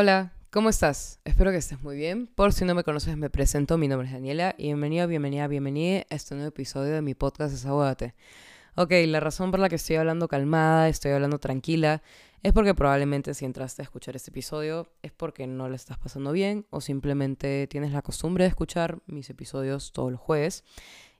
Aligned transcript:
Hola, 0.00 0.32
¿cómo 0.52 0.68
estás? 0.68 1.18
Espero 1.24 1.50
que 1.50 1.56
estés 1.56 1.82
muy 1.82 1.96
bien. 1.96 2.28
Por 2.28 2.52
si 2.52 2.64
no 2.64 2.76
me 2.76 2.84
conoces, 2.84 3.16
me 3.16 3.30
presento. 3.30 3.78
Mi 3.78 3.88
nombre 3.88 4.06
es 4.06 4.14
Daniela 4.14 4.54
y 4.56 4.66
bienvenido, 4.66 5.08
bienvenida, 5.08 5.48
bienvenida 5.48 6.04
a 6.08 6.14
este 6.14 6.36
nuevo 6.36 6.50
episodio 6.50 6.94
de 6.94 7.02
mi 7.02 7.16
podcast 7.16 7.52
Desahógate. 7.52 8.14
Ok, 8.76 8.92
la 9.06 9.18
razón 9.18 9.50
por 9.50 9.58
la 9.58 9.68
que 9.68 9.74
estoy 9.74 9.96
hablando 9.96 10.28
calmada, 10.28 10.88
estoy 10.88 11.10
hablando 11.10 11.40
tranquila, 11.40 12.00
es 12.44 12.52
porque 12.52 12.74
probablemente 12.74 13.34
si 13.34 13.44
entraste 13.44 13.82
a 13.82 13.86
escuchar 13.86 14.14
este 14.14 14.30
episodio 14.30 14.86
es 15.02 15.10
porque 15.10 15.48
no 15.48 15.68
le 15.68 15.74
estás 15.74 15.98
pasando 15.98 16.30
bien 16.30 16.64
o 16.70 16.80
simplemente 16.80 17.66
tienes 17.66 17.90
la 17.90 18.02
costumbre 18.02 18.44
de 18.44 18.50
escuchar 18.50 19.00
mis 19.06 19.28
episodios 19.30 19.90
todos 19.90 20.12
los 20.12 20.20
jueves. 20.20 20.62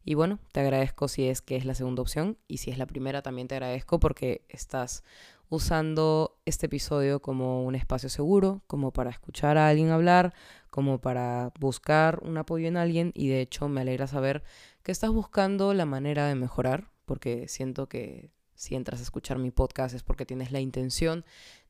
Y 0.05 0.15
bueno, 0.15 0.39
te 0.53 0.61
agradezco 0.61 1.09
si 1.09 1.27
es 1.27 1.43
que 1.43 1.57
es 1.57 1.65
la 1.65 1.75
segunda 1.75 2.01
opción 2.01 2.39
y 2.47 2.59
si 2.59 2.71
es 2.71 2.79
la 2.79 2.87
primera 2.87 3.23
también 3.23 3.49
te 3.49 3.57
agradezco 3.57 3.99
porque 3.99 4.43
estás 4.49 5.03
usando 5.51 6.39
este 6.45 6.67
episodio 6.67 7.21
como 7.21 7.65
un 7.65 7.75
espacio 7.75 8.09
seguro, 8.09 8.63
como 8.67 8.93
para 8.93 9.11
escuchar 9.11 9.59
a 9.59 9.69
alguien 9.69 9.91
hablar, 9.91 10.35
como 10.71 11.01
para 11.01 11.53
buscar 11.59 12.21
un 12.23 12.37
apoyo 12.39 12.69
en 12.69 12.77
alguien 12.77 13.13
y 13.15 13.29
de 13.29 13.41
hecho 13.41 13.69
me 13.69 13.81
alegra 13.81 14.07
saber 14.07 14.43
que 14.83 14.93
estás 14.93 15.11
buscando 15.11 15.75
la 15.75 15.87
manera 15.87 16.27
de 16.27 16.35
mejorar, 16.35 16.91
porque 17.05 17.49
siento 17.49 17.89
que 17.89 18.31
si 18.55 18.75
entras 18.75 19.01
a 19.01 19.05
escuchar 19.05 19.39
mi 19.39 19.51
podcast 19.51 19.95
es 19.95 20.03
porque 20.03 20.27
tienes 20.27 20.51
la 20.51 20.61
intención 20.61 21.25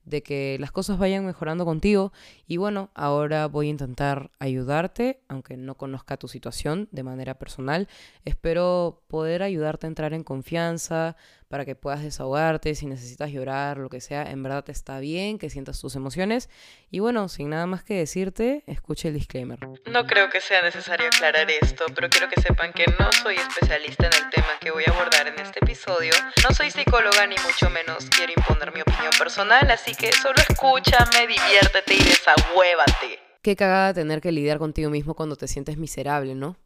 de 0.09 0.23
que 0.23 0.57
las 0.59 0.73
cosas 0.73 0.99
vayan 0.99 1.27
mejorando 1.27 1.65
contigo. 1.65 2.13
Y 2.47 2.57
bueno, 2.57 2.91
ahora 2.95 3.47
voy 3.47 3.67
a 3.67 3.71
intentar 3.71 4.31
ayudarte, 4.39 5.21
aunque 5.29 5.57
no 5.57 5.77
conozca 5.77 6.17
tu 6.17 6.29
situación 6.29 6.89
de 6.91 7.03
manera 7.03 7.39
personal. 7.39 7.89
Espero 8.25 9.03
poder 9.07 9.43
ayudarte 9.43 9.87
a 9.87 9.89
entrar 9.89 10.15
en 10.15 10.25
confianza 10.25 11.17
para 11.49 11.65
que 11.65 11.75
puedas 11.75 12.03
desahogarte, 12.03 12.75
si 12.75 12.87
necesitas 12.87 13.31
llorar, 13.31 13.79
lo 13.79 13.89
que 13.89 14.01
sea, 14.01 14.31
en 14.31 14.43
verdad 14.43 14.65
está 14.69 15.01
bien 15.01 15.39
que 15.39 15.49
sientas 15.49 15.81
tus 15.81 15.97
emociones. 15.97 16.51
Y 16.91 16.99
bueno, 17.01 17.29
sin 17.29 17.51
nada 17.51 17.67
más 17.67 17.83
que 17.83 17.95
decirte, 17.95 18.63
escuche 18.67 19.09
el 19.09 19.15
disclaimer. 19.15 19.59
No 19.87 20.07
creo 20.07 20.29
que 20.29 20.41
sea 20.41 20.63
necesario 20.63 21.07
aclarar 21.07 21.51
esto, 21.51 21.87
pero 21.95 22.11
quiero 22.11 22.29
que 22.29 22.41
sepan 22.41 22.73
que 22.73 22.85
no 22.99 23.11
soy 23.13 23.37
especialista 23.37 24.07
en 24.07 24.13
el 24.25 24.31
tema 24.31 24.49
que 24.61 24.71
voy 24.71 24.85
a 24.87 24.91
abordar 24.91 25.27
en 25.27 25.39
este 25.41 25.61
episodio. 25.61 26.13
No 26.47 26.55
soy 26.55 26.71
psicóloga 26.71 27.27
ni 27.27 27.37
mucho 27.47 27.71
menos 27.71 28.07
quiero 28.11 28.33
imponer 28.37 28.73
mi 28.73 28.83
opinión 28.83 29.13
personal, 29.19 29.71
así 29.71 29.95
que 29.95 30.13
solo 30.13 30.37
escúchame, 30.49 31.27
diviértete 31.27 31.95
y 31.95 32.05
desahuévate. 32.05 33.19
Qué 33.43 33.57
cagada 33.57 33.95
tener 33.95 34.21
que 34.21 34.33
lidiar 34.33 34.59
contigo 34.59 34.91
mismo 34.91 35.15
cuando 35.15 35.37
te 35.37 35.49
sientes 35.49 35.79
miserable, 35.79 36.35
¿no? 36.35 36.57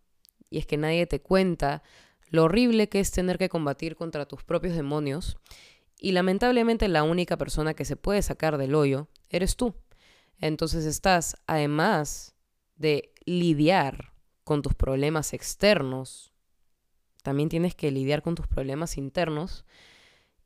Y 0.50 0.58
es 0.58 0.66
que 0.66 0.76
nadie 0.76 1.06
te 1.06 1.20
cuenta 1.20 1.82
lo 2.32 2.44
horrible 2.44 2.88
que 2.88 2.98
es 2.98 3.10
tener 3.10 3.36
que 3.38 3.50
combatir 3.50 3.94
contra 3.94 4.26
tus 4.26 4.42
propios 4.42 4.74
demonios. 4.74 5.36
Y 5.98 6.12
lamentablemente 6.12 6.88
la 6.88 7.04
única 7.04 7.36
persona 7.36 7.74
que 7.74 7.84
se 7.84 7.94
puede 7.94 8.22
sacar 8.22 8.56
del 8.56 8.74
hoyo 8.74 9.08
eres 9.28 9.54
tú. 9.54 9.74
Entonces 10.38 10.86
estás, 10.86 11.36
además 11.46 12.34
de 12.74 13.12
lidiar 13.26 14.14
con 14.44 14.62
tus 14.62 14.74
problemas 14.74 15.34
externos, 15.34 16.32
también 17.22 17.50
tienes 17.50 17.74
que 17.74 17.90
lidiar 17.90 18.22
con 18.22 18.34
tus 18.34 18.48
problemas 18.48 18.96
internos 18.96 19.66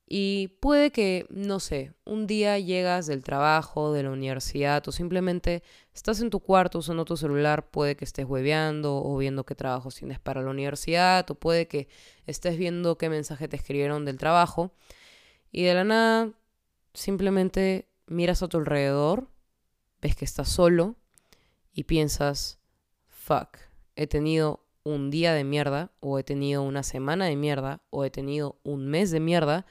y 0.08 0.48
puede 0.60 0.92
que, 0.92 1.26
no 1.30 1.58
sé, 1.58 1.92
un 2.04 2.28
día 2.28 2.60
llegas 2.60 3.06
del 3.06 3.24
trabajo, 3.24 3.92
de 3.92 4.04
la 4.04 4.12
universidad 4.12 4.86
o 4.86 4.92
simplemente 4.92 5.64
estás 5.92 6.20
en 6.20 6.30
tu 6.30 6.38
cuarto 6.38 6.78
usando 6.78 7.04
tu 7.04 7.16
celular, 7.16 7.70
puede 7.70 7.96
que 7.96 8.04
estés 8.04 8.24
hueveando 8.24 9.02
o 9.02 9.16
viendo 9.16 9.44
qué 9.44 9.56
trabajos 9.56 9.96
tienes 9.96 10.20
para 10.20 10.42
la 10.42 10.50
universidad 10.50 11.28
o 11.28 11.34
puede 11.34 11.66
que 11.66 11.88
estés 12.24 12.56
viendo 12.56 12.96
qué 12.96 13.08
mensaje 13.08 13.48
te 13.48 13.56
escribieron 13.56 14.04
del 14.04 14.16
trabajo 14.16 14.72
y 15.50 15.64
de 15.64 15.74
la 15.74 15.82
nada 15.82 16.32
simplemente 16.94 17.88
miras 18.06 18.44
a 18.44 18.48
tu 18.48 18.58
alrededor, 18.58 19.28
ves 20.00 20.14
que 20.14 20.24
estás 20.24 20.48
solo 20.48 20.94
y 21.72 21.82
piensas, 21.84 22.60
fuck, 23.08 23.58
he 23.96 24.06
tenido 24.06 24.64
un 24.84 25.10
día 25.10 25.34
de 25.34 25.42
mierda 25.42 25.91
o 25.98 26.20
he 26.20 26.22
tenido 26.22 26.62
una 26.62 26.84
semana 26.84 27.24
de 27.24 27.34
mierda 27.34 27.82
o 27.91 28.04
he 28.04 28.10
tenido 28.10 28.60
un 28.62 28.86
mes 28.86 29.10
de 29.10 29.19
mierda 29.19 29.66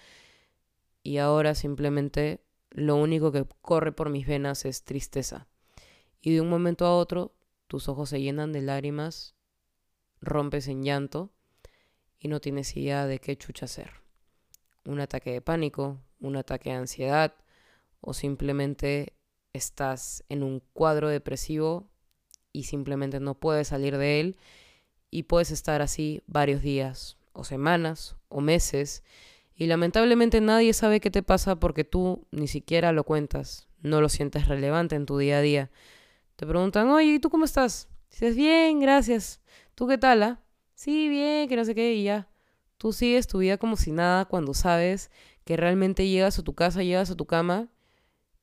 y 1.06 1.20
ahora 1.20 1.54
simplemente 1.54 2.42
lo 2.72 2.96
único 2.96 3.32
que 3.32 3.46
corre 3.62 3.92
por 3.92 4.10
mis 4.10 4.26
venas 4.26 4.66
es 4.66 4.84
tristeza. 4.84 5.48
Y 6.20 6.34
de 6.34 6.42
un 6.42 6.50
momento 6.50 6.84
a 6.88 6.98
otro 6.98 7.36
tus 7.68 7.88
ojos 7.88 8.10
se 8.10 8.22
llenan 8.22 8.52
de 8.52 8.64
lágrimas, 8.64 9.36
rompes 10.20 10.68
en 10.68 10.84
llanto 10.84 11.32
y 12.20 12.28
no 12.28 12.42
tienes 12.42 12.76
idea 12.76 13.06
de 13.06 13.20
qué 13.20 13.38
chucha 13.38 13.66
hacer. 13.66 13.92
Un 14.84 15.00
ataque 15.00 15.32
de 15.32 15.42
pánico, 15.42 16.02
un 16.20 16.38
ataque 16.38 16.72
de 16.72 16.78
ansiedad 16.78 17.36
o 18.02 18.16
simplemente 18.16 19.14
estás 19.54 20.24
en 20.28 20.42
un 20.42 20.60
cuadro 20.74 21.10
depresivo 21.10 21.88
y 22.52 22.64
simplemente 22.64 23.20
no 23.20 23.36
puedes 23.36 23.68
salir 23.68 23.96
de 24.00 24.22
él 24.22 24.38
y 25.12 25.24
puedes 25.24 25.52
estar 25.52 25.84
así 25.84 26.24
varios 26.26 26.64
días 26.64 27.20
o 27.32 27.44
semanas 27.44 28.16
o 28.28 28.42
meses 28.42 29.04
y 29.56 29.68
lamentablemente 29.68 30.42
nadie 30.42 30.74
sabe 30.74 31.00
qué 31.00 31.10
te 31.10 31.24
pasa 31.24 31.56
porque 31.56 31.84
tú 31.86 32.28
ni 32.32 32.48
siquiera 32.48 32.92
lo 32.92 33.06
cuentas, 33.06 33.68
no 33.82 34.02
lo 34.02 34.10
sientes 34.10 34.48
relevante 34.48 34.96
en 34.96 35.06
tu 35.06 35.18
día 35.18 35.38
a 35.38 35.42
día. 35.42 35.72
Te 36.36 36.46
preguntan, 36.46 36.90
oye, 36.90 37.14
¿y 37.14 37.20
tú 37.20 37.30
cómo 37.30 37.46
estás? 37.46 37.88
Dices, 38.12 38.36
bien, 38.36 38.80
gracias. 38.80 39.42
¿Tú 39.74 39.88
qué 39.88 39.98
tal? 39.98 40.24
Ah? 40.24 40.42
Sí, 40.74 41.08
bien, 41.08 41.48
que 41.48 41.56
no 41.56 41.64
sé 41.64 41.74
qué, 41.74 41.94
y 41.94 42.04
ya. 42.04 42.30
Tú 42.78 42.92
sigues 42.92 43.28
tu 43.28 43.40
vida 43.40 43.58
como 43.58 43.78
si 43.78 43.92
nada 43.92 44.26
cuando 44.26 44.54
sabes 44.54 45.10
que 45.46 45.56
realmente 45.56 46.08
llegas 46.08 46.38
a 46.38 46.44
tu 46.44 46.54
casa, 46.54 46.84
llegas 46.84 47.10
a 47.10 47.16
tu 47.16 47.26
cama, 47.26 47.70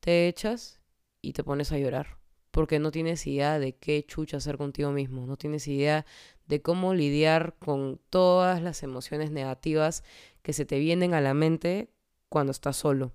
te 0.00 0.28
echas 0.28 0.80
y 1.20 1.34
te 1.34 1.44
pones 1.44 1.72
a 1.72 1.78
llorar. 1.78 2.18
Porque 2.50 2.78
no 2.78 2.90
tienes 2.90 3.26
idea 3.26 3.58
de 3.58 3.76
qué 3.76 4.04
chucha 4.06 4.38
hacer 4.38 4.56
contigo 4.56 4.90
mismo, 4.90 5.26
no 5.26 5.36
tienes 5.36 5.68
idea 5.68 6.06
de 6.46 6.62
cómo 6.62 6.94
lidiar 6.94 7.54
con 7.58 8.00
todas 8.10 8.62
las 8.62 8.82
emociones 8.82 9.30
negativas 9.30 10.04
que 10.42 10.52
se 10.52 10.64
te 10.64 10.78
vienen 10.78 11.14
a 11.14 11.20
la 11.20 11.34
mente 11.34 11.92
cuando 12.28 12.52
estás 12.52 12.76
solo. 12.76 13.12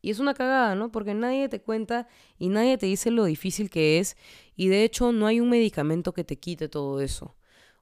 Y 0.00 0.10
es 0.10 0.20
una 0.20 0.34
cagada, 0.34 0.74
¿no? 0.74 0.92
Porque 0.92 1.14
nadie 1.14 1.48
te 1.48 1.60
cuenta 1.60 2.06
y 2.38 2.48
nadie 2.48 2.78
te 2.78 2.86
dice 2.86 3.10
lo 3.10 3.24
difícil 3.24 3.68
que 3.68 3.98
es 3.98 4.16
y 4.54 4.68
de 4.68 4.84
hecho 4.84 5.12
no 5.12 5.26
hay 5.26 5.40
un 5.40 5.50
medicamento 5.50 6.12
que 6.12 6.24
te 6.24 6.38
quite 6.38 6.68
todo 6.68 7.00
eso. 7.00 7.36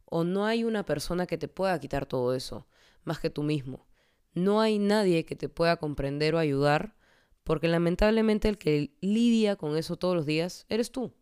O 0.05 0.25
no 0.25 0.47
hay 0.47 0.65
una 0.65 0.85
persona 0.85 1.27
que 1.27 1.37
te 1.37 1.49
pueda 1.49 1.79
quitar 1.81 2.07
todo 2.07 2.35
eso, 2.35 2.67
más 3.05 3.19
que 3.19 3.29
tú 3.29 3.43
mismo. 3.43 3.87
No 4.35 4.61
hay 4.61 4.79
nadie 4.79 5.25
que 5.25 5.37
te 5.37 5.49
pueda 5.49 5.77
comprender 5.77 6.35
o 6.35 6.39
ayudar 6.39 6.97
porque 7.47 7.69
lamentablemente 7.69 8.49
el 8.49 8.59
que 8.59 8.91
lidia 9.01 9.55
con 9.55 9.77
eso 9.77 9.97
todos 9.97 10.17
los 10.17 10.27
días 10.27 10.67
eres 10.69 10.91
tú. 10.91 11.15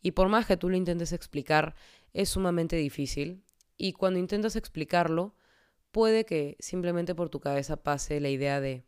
Y 0.00 0.12
por 0.12 0.28
más 0.28 0.46
que 0.46 0.56
tú 0.56 0.70
lo 0.70 0.76
intentes 0.76 1.12
explicar, 1.12 1.74
es 2.14 2.30
sumamente 2.30 2.76
difícil. 2.76 3.44
Y 3.76 3.92
cuando 3.92 4.18
intentas 4.18 4.56
explicarlo, 4.56 5.34
puede 5.90 6.24
que 6.24 6.56
simplemente 6.60 7.14
por 7.14 7.28
tu 7.28 7.40
cabeza 7.40 7.76
pase 7.76 8.20
la 8.20 8.28
idea 8.28 8.60
de 8.60 8.84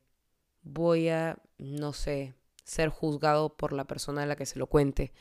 voy 0.62 1.08
a, 1.08 1.38
no 1.58 1.92
sé, 1.92 2.34
ser 2.64 2.88
juzgado 2.88 3.56
por 3.56 3.72
la 3.72 3.86
persona 3.86 4.22
a 4.22 4.26
la 4.26 4.36
que 4.36 4.46
se 4.46 4.58
lo 4.58 4.66
cuente. 4.66 5.12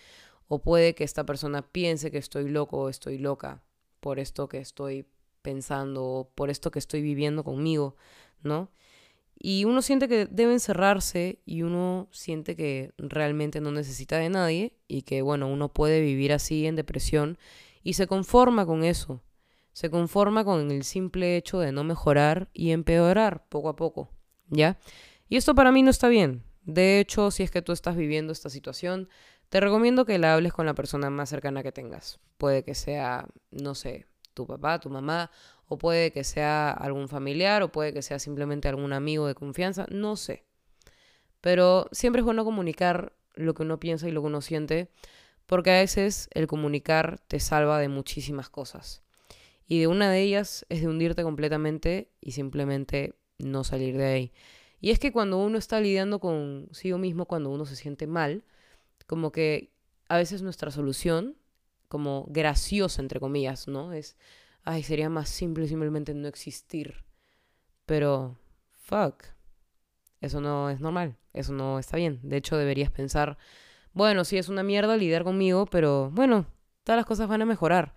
O 0.47 0.61
puede 0.61 0.95
que 0.95 1.03
esta 1.03 1.25
persona 1.25 1.61
piense 1.61 2.11
que 2.11 2.17
estoy 2.17 2.49
loco 2.49 2.77
o 2.79 2.89
estoy 2.89 3.17
loca 3.17 3.63
por 3.99 4.19
esto 4.19 4.49
que 4.49 4.59
estoy 4.59 5.05
pensando 5.41 6.05
o 6.05 6.29
por 6.29 6.49
esto 6.49 6.71
que 6.71 6.79
estoy 6.79 7.01
viviendo 7.01 7.43
conmigo, 7.43 7.95
¿no? 8.41 8.71
Y 9.41 9.63
uno 9.65 9.81
siente 9.81 10.09
que 10.09 10.25
debe 10.25 10.53
encerrarse 10.53 11.39
y 11.45 11.61
uno 11.61 12.09
siente 12.11 12.55
que 12.55 12.91
realmente 12.97 13.61
no 13.61 13.71
necesita 13.71 14.17
de 14.17 14.29
nadie 14.29 14.73
y 14.87 15.03
que, 15.03 15.21
bueno, 15.21 15.47
uno 15.47 15.71
puede 15.71 16.01
vivir 16.01 16.33
así 16.33 16.65
en 16.65 16.75
depresión 16.75 17.37
y 17.81 17.93
se 17.93 18.07
conforma 18.07 18.65
con 18.65 18.83
eso 18.83 19.21
se 19.79 19.89
conforma 19.89 20.43
con 20.43 20.71
el 20.71 20.83
simple 20.83 21.37
hecho 21.37 21.57
de 21.59 21.71
no 21.71 21.85
mejorar 21.85 22.49
y 22.51 22.71
empeorar 22.71 23.47
poco 23.47 23.69
a 23.69 23.77
poco, 23.77 24.09
¿ya? 24.49 24.77
Y 25.29 25.37
esto 25.37 25.55
para 25.55 25.71
mí 25.71 25.83
no 25.83 25.89
está 25.89 26.09
bien. 26.09 26.43
De 26.63 26.99
hecho, 26.99 27.31
si 27.31 27.43
es 27.43 27.49
que 27.49 27.61
tú 27.61 27.71
estás 27.71 27.95
viviendo 27.95 28.33
esta 28.33 28.49
situación, 28.49 29.07
te 29.47 29.61
recomiendo 29.61 30.03
que 30.03 30.19
la 30.19 30.33
hables 30.33 30.51
con 30.51 30.65
la 30.65 30.73
persona 30.73 31.09
más 31.09 31.29
cercana 31.29 31.63
que 31.63 31.71
tengas. 31.71 32.19
Puede 32.37 32.65
que 32.65 32.75
sea, 32.75 33.29
no 33.51 33.73
sé, 33.73 34.05
tu 34.33 34.45
papá, 34.45 34.81
tu 34.81 34.89
mamá, 34.89 35.31
o 35.65 35.77
puede 35.77 36.11
que 36.11 36.25
sea 36.25 36.71
algún 36.71 37.07
familiar, 37.07 37.63
o 37.63 37.71
puede 37.71 37.93
que 37.93 38.01
sea 38.01 38.19
simplemente 38.19 38.67
algún 38.67 38.91
amigo 38.91 39.27
de 39.27 39.35
confianza, 39.35 39.85
no 39.89 40.17
sé. 40.17 40.43
Pero 41.39 41.87
siempre 41.93 42.19
es 42.19 42.25
bueno 42.25 42.43
comunicar 42.43 43.13
lo 43.33 43.53
que 43.53 43.63
uno 43.63 43.79
piensa 43.79 44.09
y 44.09 44.11
lo 44.11 44.19
que 44.19 44.27
uno 44.27 44.41
siente, 44.41 44.91
porque 45.45 45.71
a 45.71 45.79
veces 45.79 46.27
el 46.33 46.47
comunicar 46.47 47.21
te 47.29 47.39
salva 47.39 47.79
de 47.79 47.87
muchísimas 47.87 48.49
cosas. 48.49 49.03
Y 49.69 49.79
de 49.79 49.87
una 49.87 50.11
de 50.11 50.21
ellas 50.21 50.65
es 50.67 50.81
de 50.81 50.87
hundirte 50.87 51.21
completamente 51.23 52.11
y 52.19 52.31
simplemente 52.31 53.13
no 53.37 53.63
salir 53.63 53.95
de 53.97 54.05
ahí. 54.05 54.33
Y 54.81 54.89
es 54.89 54.97
que 54.97 55.11
cuando 55.11 55.37
uno 55.37 55.59
está 55.59 55.79
lidiando 55.79 56.19
consigo 56.19 56.97
mismo, 56.97 57.25
cuando 57.25 57.51
uno 57.51 57.65
se 57.65 57.75
siente 57.75 58.07
mal, 58.07 58.43
como 59.05 59.31
que 59.31 59.71
a 60.07 60.17
veces 60.17 60.41
nuestra 60.41 60.71
solución, 60.71 61.37
como 61.87 62.25
graciosa 62.29 62.99
entre 63.01 63.19
comillas, 63.19 63.67
¿no? 63.67 63.93
Es, 63.93 64.17
ay, 64.63 64.81
sería 64.81 65.07
más 65.07 65.29
simple 65.29 65.67
simplemente 65.67 66.15
no 66.15 66.27
existir. 66.27 67.05
Pero, 67.85 68.39
fuck, 68.71 69.23
eso 70.19 70.41
no 70.41 70.71
es 70.71 70.79
normal, 70.79 71.15
eso 71.33 71.53
no 71.53 71.77
está 71.77 71.95
bien. 71.95 72.19
De 72.23 72.37
hecho, 72.37 72.57
deberías 72.57 72.89
pensar, 72.89 73.37
bueno, 73.93 74.25
sí 74.25 74.37
es 74.39 74.49
una 74.49 74.63
mierda 74.63 74.97
lidiar 74.97 75.23
conmigo, 75.23 75.67
pero 75.67 76.09
bueno, 76.09 76.47
todas 76.83 76.97
las 76.97 77.05
cosas 77.05 77.27
van 77.27 77.43
a 77.43 77.45
mejorar. 77.45 77.93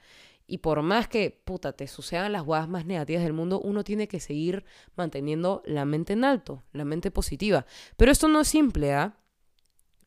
Y 0.52 0.58
por 0.58 0.82
más 0.82 1.08
que, 1.08 1.30
puta, 1.30 1.72
te 1.72 1.86
sucedan 1.86 2.30
las 2.30 2.42
guadas 2.42 2.68
más 2.68 2.84
negativas 2.84 3.22
del 3.22 3.32
mundo, 3.32 3.58
uno 3.58 3.84
tiene 3.84 4.06
que 4.06 4.20
seguir 4.20 4.66
manteniendo 4.96 5.62
la 5.64 5.86
mente 5.86 6.12
en 6.12 6.24
alto, 6.24 6.62
la 6.74 6.84
mente 6.84 7.10
positiva. 7.10 7.64
Pero 7.96 8.12
esto 8.12 8.28
no 8.28 8.42
es 8.42 8.48
simple, 8.48 8.92
¿ah? 8.92 9.16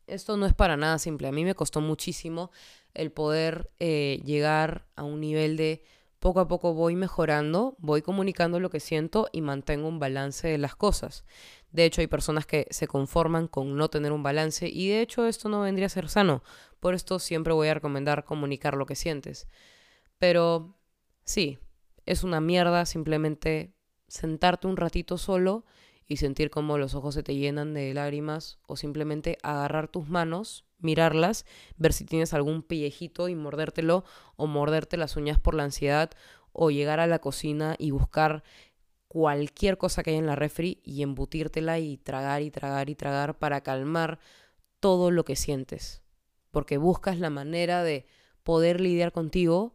Esto 0.06 0.38
no 0.38 0.46
es 0.46 0.54
para 0.54 0.78
nada 0.78 1.00
simple. 1.00 1.28
A 1.28 1.32
mí 1.32 1.44
me 1.44 1.56
costó 1.56 1.82
muchísimo 1.82 2.52
el 2.94 3.12
poder 3.12 3.72
eh, 3.80 4.22
llegar 4.24 4.86
a 4.96 5.02
un 5.02 5.20
nivel 5.20 5.58
de 5.58 5.84
poco 6.20 6.42
a 6.42 6.48
poco 6.48 6.76
voy 6.76 6.96
mejorando, 6.96 7.76
voy 7.80 8.04
comunicando 8.04 8.60
lo 8.60 8.70
que 8.70 8.80
siento 8.80 9.28
y 9.32 9.42
mantengo 9.42 9.88
un 9.88 9.98
balance 9.98 10.48
de 10.48 10.60
las 10.60 10.76
cosas. 10.76 11.26
De 11.72 11.86
hecho, 11.86 12.02
hay 12.02 12.08
personas 12.08 12.46
que 12.46 12.68
se 12.70 12.86
conforman 12.86 13.48
con 13.48 13.76
no 13.78 13.90
tener 13.90 14.12
un 14.12 14.22
balance 14.22 14.70
y 14.70 14.90
de 14.90 15.02
hecho 15.02 15.26
esto 15.26 15.50
no 15.50 15.62
vendría 15.62 15.88
a 15.88 15.90
ser 15.90 16.08
sano. 16.08 16.44
Por 16.80 16.94
esto 16.94 17.18
siempre 17.18 17.52
voy 17.52 17.70
a 17.70 17.74
recomendar 17.74 18.26
comunicar 18.26 18.76
lo 18.76 18.86
que 18.86 18.96
sientes. 18.96 19.48
Pero 20.18 20.78
sí, 21.24 21.60
es 22.06 22.24
una 22.24 22.42
mierda 22.42 22.86
simplemente 22.86 23.74
sentarte 24.08 24.68
un 24.68 24.78
ratito 24.78 25.18
solo 25.18 25.66
y 26.08 26.18
sentir 26.18 26.50
como 26.50 26.78
los 26.78 26.94
ojos 26.94 27.16
se 27.16 27.24
te 27.24 27.36
llenan 27.36 27.74
de 27.74 27.94
lágrimas 27.94 28.60
o 28.68 28.78
simplemente 28.78 29.38
agarrar 29.42 29.88
tus 29.88 30.08
manos, 30.08 30.66
mirarlas, 30.78 31.46
ver 31.78 31.94
si 31.94 32.06
tienes 32.06 32.34
algún 32.34 32.62
pellejito 32.62 33.28
y 33.28 33.36
mordértelo 33.36 34.04
o 34.36 34.46
morderte 34.46 34.98
las 34.98 35.16
uñas 35.16 35.40
por 35.40 35.56
la 35.56 35.64
ansiedad 35.64 36.12
o 36.52 36.70
llegar 36.70 37.00
a 37.00 37.08
la 37.08 37.20
cocina 37.20 37.76
y 37.80 37.92
buscar 37.92 38.44
cualquier 39.08 39.78
cosa 39.78 40.04
que 40.04 40.12
haya 40.12 40.20
en 40.20 40.28
la 40.28 40.36
refri 40.36 40.82
y 40.84 41.02
embutírtela 41.02 41.80
y 41.80 41.98
tragar 41.98 42.42
y 42.42 42.52
tragar 42.52 42.90
y 42.90 42.96
tragar 42.96 43.38
para 43.38 43.62
calmar 43.62 44.20
todo 44.80 45.10
lo 45.10 45.26
que 45.26 45.36
sientes. 45.36 46.04
Porque 46.52 46.78
buscas 46.78 47.20
la 47.20 47.30
manera 47.30 47.84
de 47.84 48.06
poder 48.44 48.80
lidiar 48.80 49.12
contigo 49.12 49.74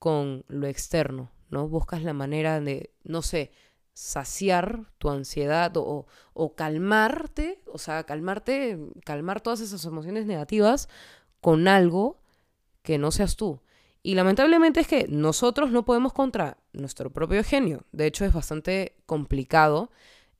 con 0.00 0.44
lo 0.48 0.66
externo, 0.66 1.30
¿no? 1.50 1.68
Buscas 1.68 2.02
la 2.02 2.14
manera 2.14 2.60
de, 2.60 2.90
no 3.04 3.22
sé, 3.22 3.52
saciar 3.92 4.86
tu 4.98 5.10
ansiedad 5.10 5.76
o, 5.76 6.06
o, 6.32 6.54
calmarte, 6.54 7.62
o 7.66 7.76
sea, 7.78 8.02
calmarte, 8.04 8.78
calmar 9.04 9.42
todas 9.42 9.60
esas 9.60 9.84
emociones 9.84 10.24
negativas 10.24 10.88
con 11.42 11.68
algo 11.68 12.22
que 12.82 12.96
no 12.96 13.12
seas 13.12 13.36
tú. 13.36 13.60
Y 14.02 14.14
lamentablemente 14.14 14.80
es 14.80 14.88
que 14.88 15.06
nosotros 15.08 15.70
no 15.70 15.84
podemos 15.84 16.14
contra 16.14 16.56
nuestro 16.72 17.10
propio 17.10 17.44
genio. 17.44 17.84
De 17.92 18.06
hecho, 18.06 18.24
es 18.24 18.32
bastante 18.32 18.96
complicado 19.04 19.90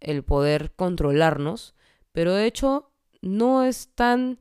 el 0.00 0.24
poder 0.24 0.72
controlarnos, 0.72 1.74
pero 2.12 2.32
de 2.32 2.46
hecho 2.46 2.90
no 3.20 3.64
es 3.64 3.90
tan, 3.94 4.38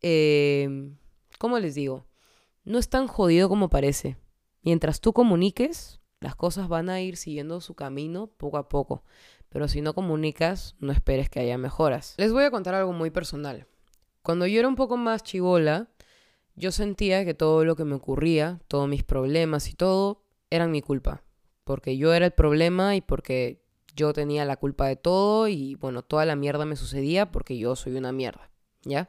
eh, 0.00 0.92
¿cómo 1.38 1.58
les 1.58 1.74
digo? 1.74 2.06
No 2.64 2.78
es 2.78 2.88
tan 2.88 3.08
jodido 3.08 3.48
como 3.48 3.68
parece. 3.68 4.16
Mientras 4.62 5.00
tú 5.00 5.12
comuniques, 5.12 6.00
las 6.20 6.34
cosas 6.34 6.68
van 6.68 6.90
a 6.90 7.00
ir 7.00 7.16
siguiendo 7.16 7.60
su 7.60 7.74
camino 7.74 8.26
poco 8.26 8.58
a 8.58 8.68
poco. 8.68 9.04
Pero 9.48 9.68
si 9.68 9.80
no 9.80 9.94
comunicas, 9.94 10.76
no 10.78 10.92
esperes 10.92 11.28
que 11.28 11.40
haya 11.40 11.58
mejoras. 11.58 12.14
Les 12.18 12.32
voy 12.32 12.44
a 12.44 12.50
contar 12.50 12.74
algo 12.74 12.92
muy 12.92 13.10
personal. 13.10 13.66
Cuando 14.22 14.46
yo 14.46 14.58
era 14.58 14.68
un 14.68 14.76
poco 14.76 14.96
más 14.96 15.22
chivola, 15.22 15.88
yo 16.54 16.72
sentía 16.72 17.24
que 17.24 17.34
todo 17.34 17.64
lo 17.64 17.74
que 17.74 17.84
me 17.84 17.94
ocurría, 17.94 18.60
todos 18.68 18.88
mis 18.88 19.02
problemas 19.02 19.68
y 19.70 19.74
todo, 19.74 20.22
eran 20.50 20.70
mi 20.70 20.82
culpa. 20.82 21.24
Porque 21.64 21.96
yo 21.96 22.12
era 22.12 22.26
el 22.26 22.32
problema 22.32 22.94
y 22.96 23.00
porque 23.00 23.62
yo 23.96 24.12
tenía 24.12 24.44
la 24.44 24.56
culpa 24.56 24.86
de 24.86 24.96
todo 24.96 25.48
y 25.48 25.74
bueno, 25.76 26.02
toda 26.02 26.26
la 26.26 26.36
mierda 26.36 26.64
me 26.64 26.76
sucedía 26.76 27.30
porque 27.30 27.58
yo 27.58 27.76
soy 27.76 27.96
una 27.96 28.12
mierda, 28.12 28.50
¿ya? 28.82 29.08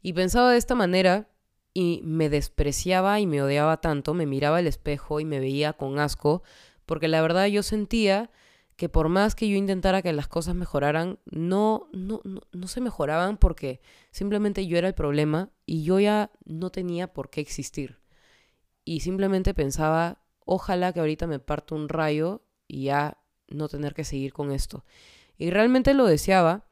Y 0.00 0.12
pensaba 0.12 0.52
de 0.52 0.58
esta 0.58 0.74
manera 0.74 1.28
y 1.74 2.00
me 2.04 2.28
despreciaba 2.28 3.20
y 3.20 3.26
me 3.26 3.42
odiaba 3.42 3.80
tanto, 3.80 4.14
me 4.14 4.26
miraba 4.26 4.58
al 4.58 4.66
espejo 4.66 5.20
y 5.20 5.24
me 5.24 5.40
veía 5.40 5.72
con 5.72 5.98
asco, 5.98 6.42
porque 6.86 7.08
la 7.08 7.22
verdad 7.22 7.46
yo 7.46 7.62
sentía 7.62 8.30
que 8.76 8.88
por 8.88 9.08
más 9.08 9.34
que 9.34 9.48
yo 9.48 9.56
intentara 9.56 10.02
que 10.02 10.12
las 10.12 10.28
cosas 10.28 10.54
mejoraran, 10.54 11.18
no, 11.30 11.88
no, 11.92 12.20
no, 12.24 12.66
se 12.66 12.80
mejoraban 12.80 13.36
porque 13.36 13.80
simplemente 14.10 14.66
yo 14.66 14.76
era 14.76 14.88
el 14.88 14.94
problema 14.94 15.50
y 15.66 15.84
yo 15.84 16.00
ya 16.00 16.30
no 16.44 16.70
tenía 16.70 17.12
por 17.12 17.30
qué 17.30 17.40
existir. 17.40 18.00
Y 18.84 19.00
simplemente 19.00 19.54
pensaba, 19.54 20.22
ojalá 20.44 20.92
que 20.92 21.00
ahorita 21.00 21.26
me 21.26 21.38
parto 21.38 21.74
un 21.74 21.88
rayo 21.88 22.42
y 22.66 22.84
ya 22.84 23.18
no 23.48 23.68
tener 23.68 23.94
que 23.94 24.04
seguir 24.04 24.32
con 24.32 24.50
esto. 24.50 24.84
Y 25.38 25.50
realmente 25.50 25.94
lo 25.94 26.06
deseaba, 26.06 26.66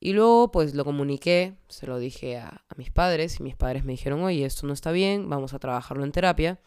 y 0.00 0.12
luego 0.12 0.50
pues 0.50 0.74
lo 0.74 0.84
comuniqué, 0.84 1.56
se 1.68 1.86
lo 1.86 1.98
dije 1.98 2.38
a, 2.38 2.64
mis 2.76 2.90
padres 2.90 3.40
y 3.40 3.42
mis 3.42 3.56
padres 3.56 3.84
me 3.84 3.92
dijeron, 3.92 4.22
oye, 4.22 4.44
esto 4.44 4.66
no 4.66 4.72
está 4.72 4.92
bien, 4.92 5.28
vamos 5.28 5.54
a 5.54 5.58
trabajarlo 5.58 6.04
en 6.04 6.12
terapia. 6.12 6.60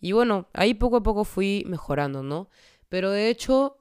Y 0.00 0.12
bueno, 0.12 0.48
ahí 0.52 0.74
poco 0.74 0.96
a 0.96 1.02
poco 1.02 1.24
fui 1.24 1.64
mejorando, 1.66 2.22
¿no? 2.22 2.50
Pero 2.88 3.10
de 3.10 3.30
hecho, 3.30 3.78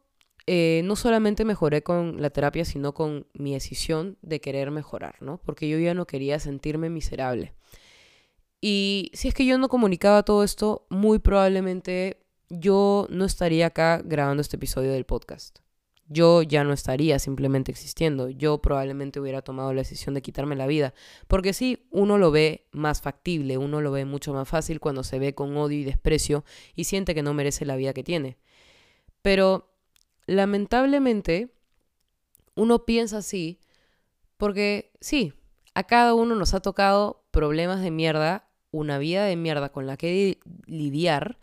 eh, 0.48 0.82
no 0.86 0.96
solamente 0.96 1.46
mejoré 1.46 1.84
con 1.84 2.22
la 2.22 2.30
terapia, 2.30 2.66
sino 2.66 2.94
con 2.94 3.28
mi 3.34 3.54
decisión 3.54 4.18
de 4.22 4.40
querer 4.40 4.72
mejorar, 4.72 5.16
¿no? 5.22 5.40
Porque 5.44 5.68
yo 5.68 5.80
ya 5.80 5.94
no 5.94 6.06
quería 6.06 6.40
sentirme 6.40 6.90
miserable. 6.90 7.54
Y 8.62 9.12
si 9.14 9.28
es 9.28 9.34
que 9.34 9.46
yo 9.46 9.58
no 9.58 9.70
comunicaba 9.70 10.24
todo 10.24 10.44
esto, 10.44 10.86
muy 10.90 11.20
probablemente 11.20 12.22
yo 12.50 13.08
no 13.10 13.26
estaría 13.26 13.68
acá 13.68 14.02
grabando 14.04 14.42
este 14.42 14.56
episodio 14.58 14.92
del 14.92 15.06
podcast 15.06 15.65
yo 16.08 16.44
ya 16.44 16.64
no 16.64 16.74
estaría 16.74 17.20
simplemente 17.20 17.72
existiendo. 17.72 18.30
Yo 18.30 18.60
probablemente 18.60 19.20
hubiera 19.20 19.42
tomado 19.42 19.74
la 19.74 19.82
decisión 19.82 20.14
de 20.14 20.22
quitarme 20.22 20.56
la 20.56 20.68
vida. 20.68 20.94
Porque 21.28 21.54
sí, 21.54 21.88
uno 21.92 22.18
lo 22.18 22.32
ve 22.32 22.68
más 22.72 23.02
factible, 23.02 23.58
uno 23.58 23.82
lo 23.82 23.92
ve 23.92 24.06
mucho 24.06 24.34
más 24.34 24.48
fácil 24.48 24.80
cuando 24.80 25.04
se 25.04 25.20
ve 25.20 25.34
con 25.34 25.58
odio 25.58 25.80
y 25.80 25.84
desprecio 25.84 26.46
y 26.76 26.84
siente 26.86 27.16
que 27.16 27.24
no 27.24 27.34
merece 27.34 27.66
la 27.66 27.76
vida 27.76 27.94
que 27.94 28.04
tiene. 28.04 28.38
Pero 29.22 29.74
lamentablemente, 30.28 31.50
uno 32.56 32.86
piensa 32.86 33.18
así 33.18 33.60
porque 34.38 34.92
sí, 35.02 35.34
a 35.74 35.84
cada 35.84 36.14
uno 36.14 36.36
nos 36.36 36.54
ha 36.54 36.60
tocado 36.60 37.26
problemas 37.32 37.82
de 37.82 37.92
mierda, 37.92 38.48
una 38.72 38.98
vida 38.98 39.26
de 39.26 39.36
mierda 39.36 39.72
con 39.72 39.88
la 39.88 39.98
que 39.98 40.40
lidiar, 40.66 41.40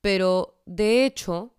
pero 0.00 0.60
de 0.66 1.04
hecho 1.06 1.54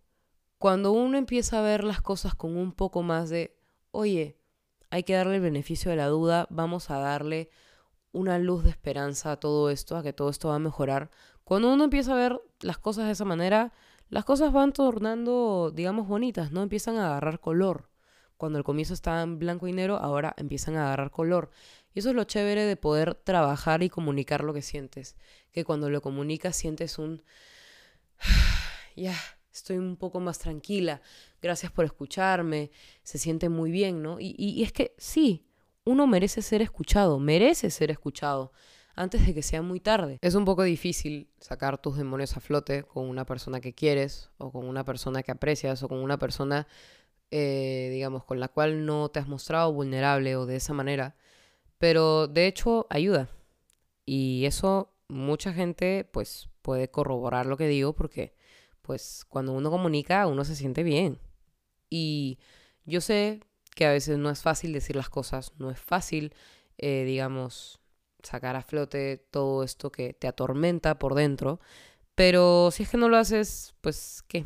cuando 0.60 0.92
uno 0.92 1.18
empieza 1.18 1.60
a 1.60 1.62
ver 1.62 1.84
las 1.86 2.02
cosas 2.02 2.36
con 2.36 2.56
un 2.58 2.74
poco 2.74 3.02
más 3.02 3.30
de, 3.30 3.58
oye, 3.92 4.38
hay 4.92 5.04
que 5.04 5.14
darle 5.14 5.36
el 5.36 5.42
beneficio 5.42 5.90
de 5.90 5.98
la 5.98 6.08
duda, 6.08 6.48
vamos 6.50 6.90
a 6.90 7.00
darle 7.00 7.50
una 8.12 8.38
luz 8.40 8.66
de 8.66 8.70
esperanza 8.70 9.32
a 9.32 9.40
todo 9.40 9.70
esto, 9.70 9.96
a 9.96 10.04
que 10.04 10.14
todo 10.14 10.30
esto 10.30 10.50
va 10.50 10.56
a 10.56 10.60
mejorar. 10.60 11.12
Cuando 11.46 11.72
uno 11.72 11.86
empieza 11.86 12.12
a 12.12 12.18
ver 12.18 12.42
las 12.60 12.78
cosas 12.78 13.06
de 13.06 13.14
esa 13.14 13.24
manera, 13.24 13.72
las 14.10 14.26
cosas 14.26 14.52
van 14.52 14.74
tornando, 14.74 15.72
digamos, 15.74 16.08
bonitas, 16.08 16.52
¿no? 16.52 16.62
Empiezan 16.62 16.98
a 16.98 17.08
agarrar 17.08 17.40
color. 17.40 17.90
Cuando 18.36 18.58
al 18.58 18.66
comienzo 18.66 18.94
estaban 18.94 19.40
blanco 19.40 19.68
y 19.68 19.74
negro, 19.74 19.98
ahora 19.98 20.34
empiezan 20.38 20.76
a 20.76 20.88
agarrar 20.88 21.12
color. 21.12 21.52
Y 21.94 22.00
eso 22.00 22.10
es 22.10 22.16
lo 22.16 22.26
chévere 22.26 22.64
de 22.66 22.76
poder 22.76 23.16
trabajar 23.16 23.82
y 23.82 23.90
comunicar 23.90 24.44
lo 24.44 24.54
que 24.54 24.62
sientes. 24.62 25.16
Que 25.52 25.64
cuando 25.64 25.90
lo 25.90 26.02
comunicas 26.02 26.56
sientes 26.56 27.00
un... 27.00 27.24
ya, 28.96 29.16
estoy 29.60 29.78
un 29.78 29.96
poco 29.96 30.20
más 30.20 30.40
tranquila, 30.40 31.02
gracias 31.42 31.72
por 31.72 31.86
escucharme, 31.86 32.72
se 33.04 33.18
siente 33.18 33.50
muy 33.50 33.72
bien, 33.72 34.02
¿no? 34.02 34.18
Y, 34.20 34.64
es 34.64 34.72
que 34.72 34.96
sí, 34.98 35.46
uno 35.86 36.08
merece 36.08 36.42
ser 36.42 36.62
escuchado, 36.62 37.20
merece 37.20 37.70
ser 37.70 37.92
escuchado 37.92 38.52
antes 38.96 39.26
de 39.26 39.34
que 39.34 39.42
sea 39.42 39.62
muy 39.62 39.80
tarde. 39.80 40.18
Es 40.22 40.36
un 40.36 40.46
poco 40.46 40.64
difícil 40.64 41.30
sacar 41.40 41.78
tus 41.78 41.98
demonios 41.98 42.36
a 42.36 42.42
flote 42.42 42.84
con 42.84 43.08
una 43.08 43.26
persona 43.26 43.62
que 43.62 43.74
quieres 43.74 44.30
o 44.38 44.52
con 44.52 44.66
una 44.66 44.84
persona 44.84 45.24
que 45.24 45.32
aprecias 45.32 45.84
o 45.84 45.88
con 45.88 46.00
una 46.00 46.20
persona, 46.20 46.68
eh, 47.32 47.90
digamos, 47.94 48.26
con 48.26 48.40
la 48.40 48.50
cual 48.50 48.86
no 48.86 49.10
te 49.10 49.20
has 49.20 49.28
mostrado 49.28 49.72
vulnerable 49.72 50.36
o 50.36 50.46
de 50.46 50.58
esa 50.58 50.74
manera, 50.74 51.16
pero 51.78 52.28
de 52.28 52.48
hecho 52.48 52.88
ayuda. 52.90 53.30
Y 54.06 54.46
eso 54.46 54.94
mucha 55.08 55.54
gente 55.54 56.08
pues 56.12 56.50
puede 56.62 56.90
corroborar 56.90 57.46
lo 57.46 57.58
que 57.58 57.68
digo 57.68 57.94
porque 57.94 58.34
pues 58.90 59.24
cuando 59.30 59.54
uno 59.54 59.70
comunica, 59.70 60.26
uno 60.26 60.44
se 60.44 60.56
siente 60.56 60.82
bien. 60.82 61.20
Y 61.92 62.40
yo 62.86 63.02
sé 63.02 63.40
que 63.76 63.86
a 63.86 63.92
veces 63.92 64.18
no 64.18 64.32
es 64.32 64.42
fácil 64.42 64.74
decir 64.74 64.96
las 64.96 65.12
cosas, 65.12 65.54
no 65.60 65.70
es 65.70 65.80
fácil, 65.80 66.34
eh, 66.80 67.04
digamos, 67.06 67.80
sacar 68.24 68.56
a 68.56 68.64
flote 68.64 69.18
todo 69.30 69.62
esto 69.64 69.92
que 69.92 70.14
te 70.14 70.28
atormenta 70.28 70.98
por 70.98 71.14
dentro, 71.14 71.60
pero 72.16 72.72
si 72.72 72.82
es 72.82 72.90
que 72.90 72.98
no 72.98 73.10
lo 73.10 73.18
haces, 73.18 73.76
pues, 73.82 74.24
¿qué? 74.28 74.44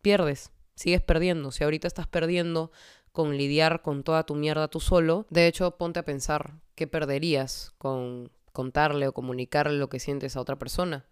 Pierdes, 0.00 0.52
sigues 0.76 1.02
perdiendo. 1.02 1.50
Si 1.50 1.64
ahorita 1.64 1.88
estás 1.88 2.06
perdiendo 2.06 2.70
con 3.10 3.36
lidiar 3.36 3.82
con 3.82 4.04
toda 4.04 4.26
tu 4.26 4.36
mierda 4.36 4.68
tú 4.68 4.78
solo, 4.78 5.26
de 5.28 5.48
hecho, 5.48 5.76
ponte 5.76 5.98
a 5.98 6.04
pensar 6.04 6.60
qué 6.76 6.86
perderías 6.86 7.74
con 7.78 8.30
contarle 8.52 9.08
o 9.08 9.12
comunicarle 9.12 9.76
lo 9.76 9.88
que 9.88 9.98
sientes 9.98 10.36
a 10.36 10.40
otra 10.40 10.56
persona. 10.56 11.08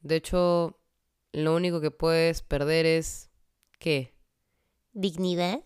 De 0.00 0.16
hecho, 0.16 0.80
lo 1.32 1.54
único 1.54 1.80
que 1.80 1.90
puedes 1.90 2.42
perder 2.42 2.86
es 2.86 3.30
¿qué? 3.78 4.14
Dignidad. 4.92 5.64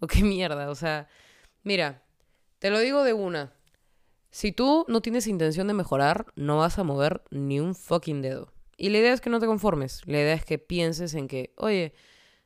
¿O 0.00 0.06
qué 0.06 0.22
mierda? 0.22 0.70
O 0.70 0.74
sea, 0.74 1.08
mira, 1.62 2.04
te 2.58 2.70
lo 2.70 2.78
digo 2.78 3.04
de 3.04 3.12
una. 3.12 3.54
Si 4.30 4.52
tú 4.52 4.86
no 4.88 5.02
tienes 5.02 5.26
intención 5.26 5.66
de 5.68 5.74
mejorar, 5.74 6.26
no 6.36 6.58
vas 6.58 6.78
a 6.78 6.84
mover 6.84 7.22
ni 7.30 7.60
un 7.60 7.74
fucking 7.74 8.22
dedo. 8.22 8.52
Y 8.76 8.88
la 8.88 8.98
idea 8.98 9.12
es 9.12 9.20
que 9.20 9.30
no 9.30 9.40
te 9.40 9.46
conformes. 9.46 10.00
La 10.06 10.18
idea 10.18 10.34
es 10.34 10.44
que 10.44 10.58
pienses 10.58 11.14
en 11.14 11.28
que, 11.28 11.52
oye, 11.56 11.92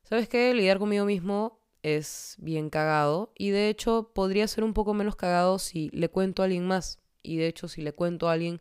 ¿sabes 0.02 0.28
qué? 0.28 0.52
Lidiar 0.52 0.78
conmigo 0.78 1.04
mismo 1.04 1.61
es 1.82 2.35
bien 2.38 2.70
cagado. 2.70 3.32
Y 3.37 3.50
de 3.50 3.68
hecho, 3.68 4.11
podría 4.12 4.49
ser 4.49 4.64
un 4.64 4.75
poco 4.75 4.94
menos 4.94 5.14
cagado 5.14 5.61
si 5.61 5.88
le 5.90 6.08
cuento 6.08 6.42
a 6.42 6.46
alguien 6.46 6.66
más. 6.66 6.99
Y 7.23 7.37
de 7.37 7.46
hecho, 7.46 7.68
si 7.68 7.82
le 7.82 7.92
cuento 7.92 8.28
a 8.28 8.32
alguien 8.32 8.61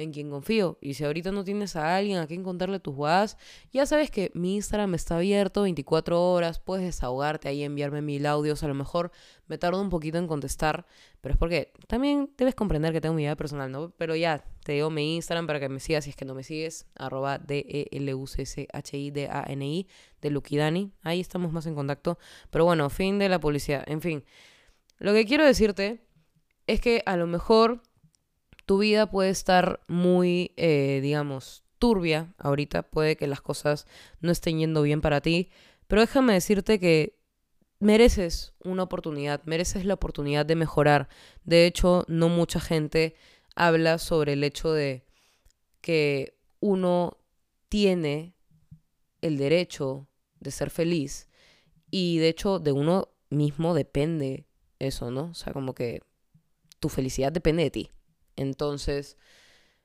en 0.00 0.12
quien 0.12 0.30
confío. 0.30 0.78
Y 0.80 0.94
si 0.94 1.04
ahorita 1.04 1.32
no 1.32 1.44
tienes 1.44 1.76
a 1.76 1.96
alguien 1.96 2.18
a 2.18 2.26
quien 2.26 2.42
contarle 2.42 2.80
tus 2.80 2.94
guadas, 2.94 3.36
ya 3.72 3.86
sabes 3.86 4.10
que 4.10 4.30
mi 4.34 4.56
Instagram 4.56 4.94
está 4.94 5.16
abierto 5.16 5.62
24 5.62 6.32
horas, 6.32 6.58
puedes 6.58 6.84
desahogarte 6.84 7.48
ahí, 7.48 7.62
enviarme 7.62 8.02
mil 8.02 8.26
audios, 8.26 8.62
a 8.62 8.68
lo 8.68 8.74
mejor 8.74 9.10
me 9.46 9.58
tardo 9.58 9.80
un 9.80 9.90
poquito 9.90 10.18
en 10.18 10.26
contestar, 10.26 10.86
pero 11.20 11.32
es 11.32 11.38
porque 11.38 11.72
también 11.86 12.30
debes 12.36 12.54
comprender 12.54 12.92
que 12.92 13.00
tengo 13.00 13.14
mi 13.14 13.22
vida 13.22 13.36
personal, 13.36 13.70
¿no? 13.70 13.90
Pero 13.98 14.16
ya, 14.16 14.44
te 14.64 14.72
digo 14.72 14.90
mi 14.90 15.16
Instagram 15.16 15.46
para 15.46 15.60
que 15.60 15.68
me 15.68 15.80
sigas 15.80 16.04
si 16.04 16.10
es 16.10 16.16
que 16.16 16.24
no 16.24 16.34
me 16.34 16.44
sigues, 16.44 16.86
arroba 16.94 17.38
D-E-L-U-C-C-H-I-D-A-N-I, 17.38 19.86
de 20.20 20.30
Lukidani, 20.30 20.92
ahí 21.02 21.20
estamos 21.20 21.52
más 21.52 21.66
en 21.66 21.74
contacto. 21.74 22.18
Pero 22.50 22.64
bueno, 22.64 22.88
fin 22.90 23.18
de 23.18 23.28
la 23.28 23.40
policía, 23.40 23.82
en 23.86 24.00
fin. 24.00 24.24
Lo 24.98 25.12
que 25.12 25.24
quiero 25.24 25.44
decirte 25.44 26.04
es 26.66 26.80
que 26.80 27.02
a 27.06 27.16
lo 27.16 27.26
mejor 27.26 27.82
tu 28.70 28.78
vida 28.78 29.10
puede 29.10 29.30
estar 29.30 29.80
muy, 29.88 30.52
eh, 30.56 31.00
digamos, 31.02 31.64
turbia 31.80 32.32
ahorita, 32.38 32.84
puede 32.84 33.16
que 33.16 33.26
las 33.26 33.40
cosas 33.40 33.84
no 34.20 34.30
estén 34.30 34.60
yendo 34.60 34.82
bien 34.82 35.00
para 35.00 35.20
ti, 35.20 35.50
pero 35.88 36.02
déjame 36.02 36.34
decirte 36.34 36.78
que 36.78 37.18
mereces 37.80 38.54
una 38.62 38.84
oportunidad, 38.84 39.42
mereces 39.42 39.84
la 39.84 39.94
oportunidad 39.94 40.46
de 40.46 40.54
mejorar. 40.54 41.08
De 41.42 41.66
hecho, 41.66 42.04
no 42.06 42.28
mucha 42.28 42.60
gente 42.60 43.16
habla 43.56 43.98
sobre 43.98 44.34
el 44.34 44.44
hecho 44.44 44.72
de 44.72 45.04
que 45.80 46.38
uno 46.60 47.18
tiene 47.68 48.36
el 49.20 49.36
derecho 49.36 50.06
de 50.38 50.52
ser 50.52 50.70
feliz 50.70 51.28
y 51.90 52.18
de 52.18 52.28
hecho 52.28 52.60
de 52.60 52.70
uno 52.70 53.08
mismo 53.30 53.74
depende 53.74 54.46
eso, 54.78 55.10
¿no? 55.10 55.30
O 55.32 55.34
sea, 55.34 55.52
como 55.52 55.74
que 55.74 56.02
tu 56.78 56.88
felicidad 56.88 57.32
depende 57.32 57.64
de 57.64 57.70
ti. 57.72 57.90
Entonces, 58.40 59.18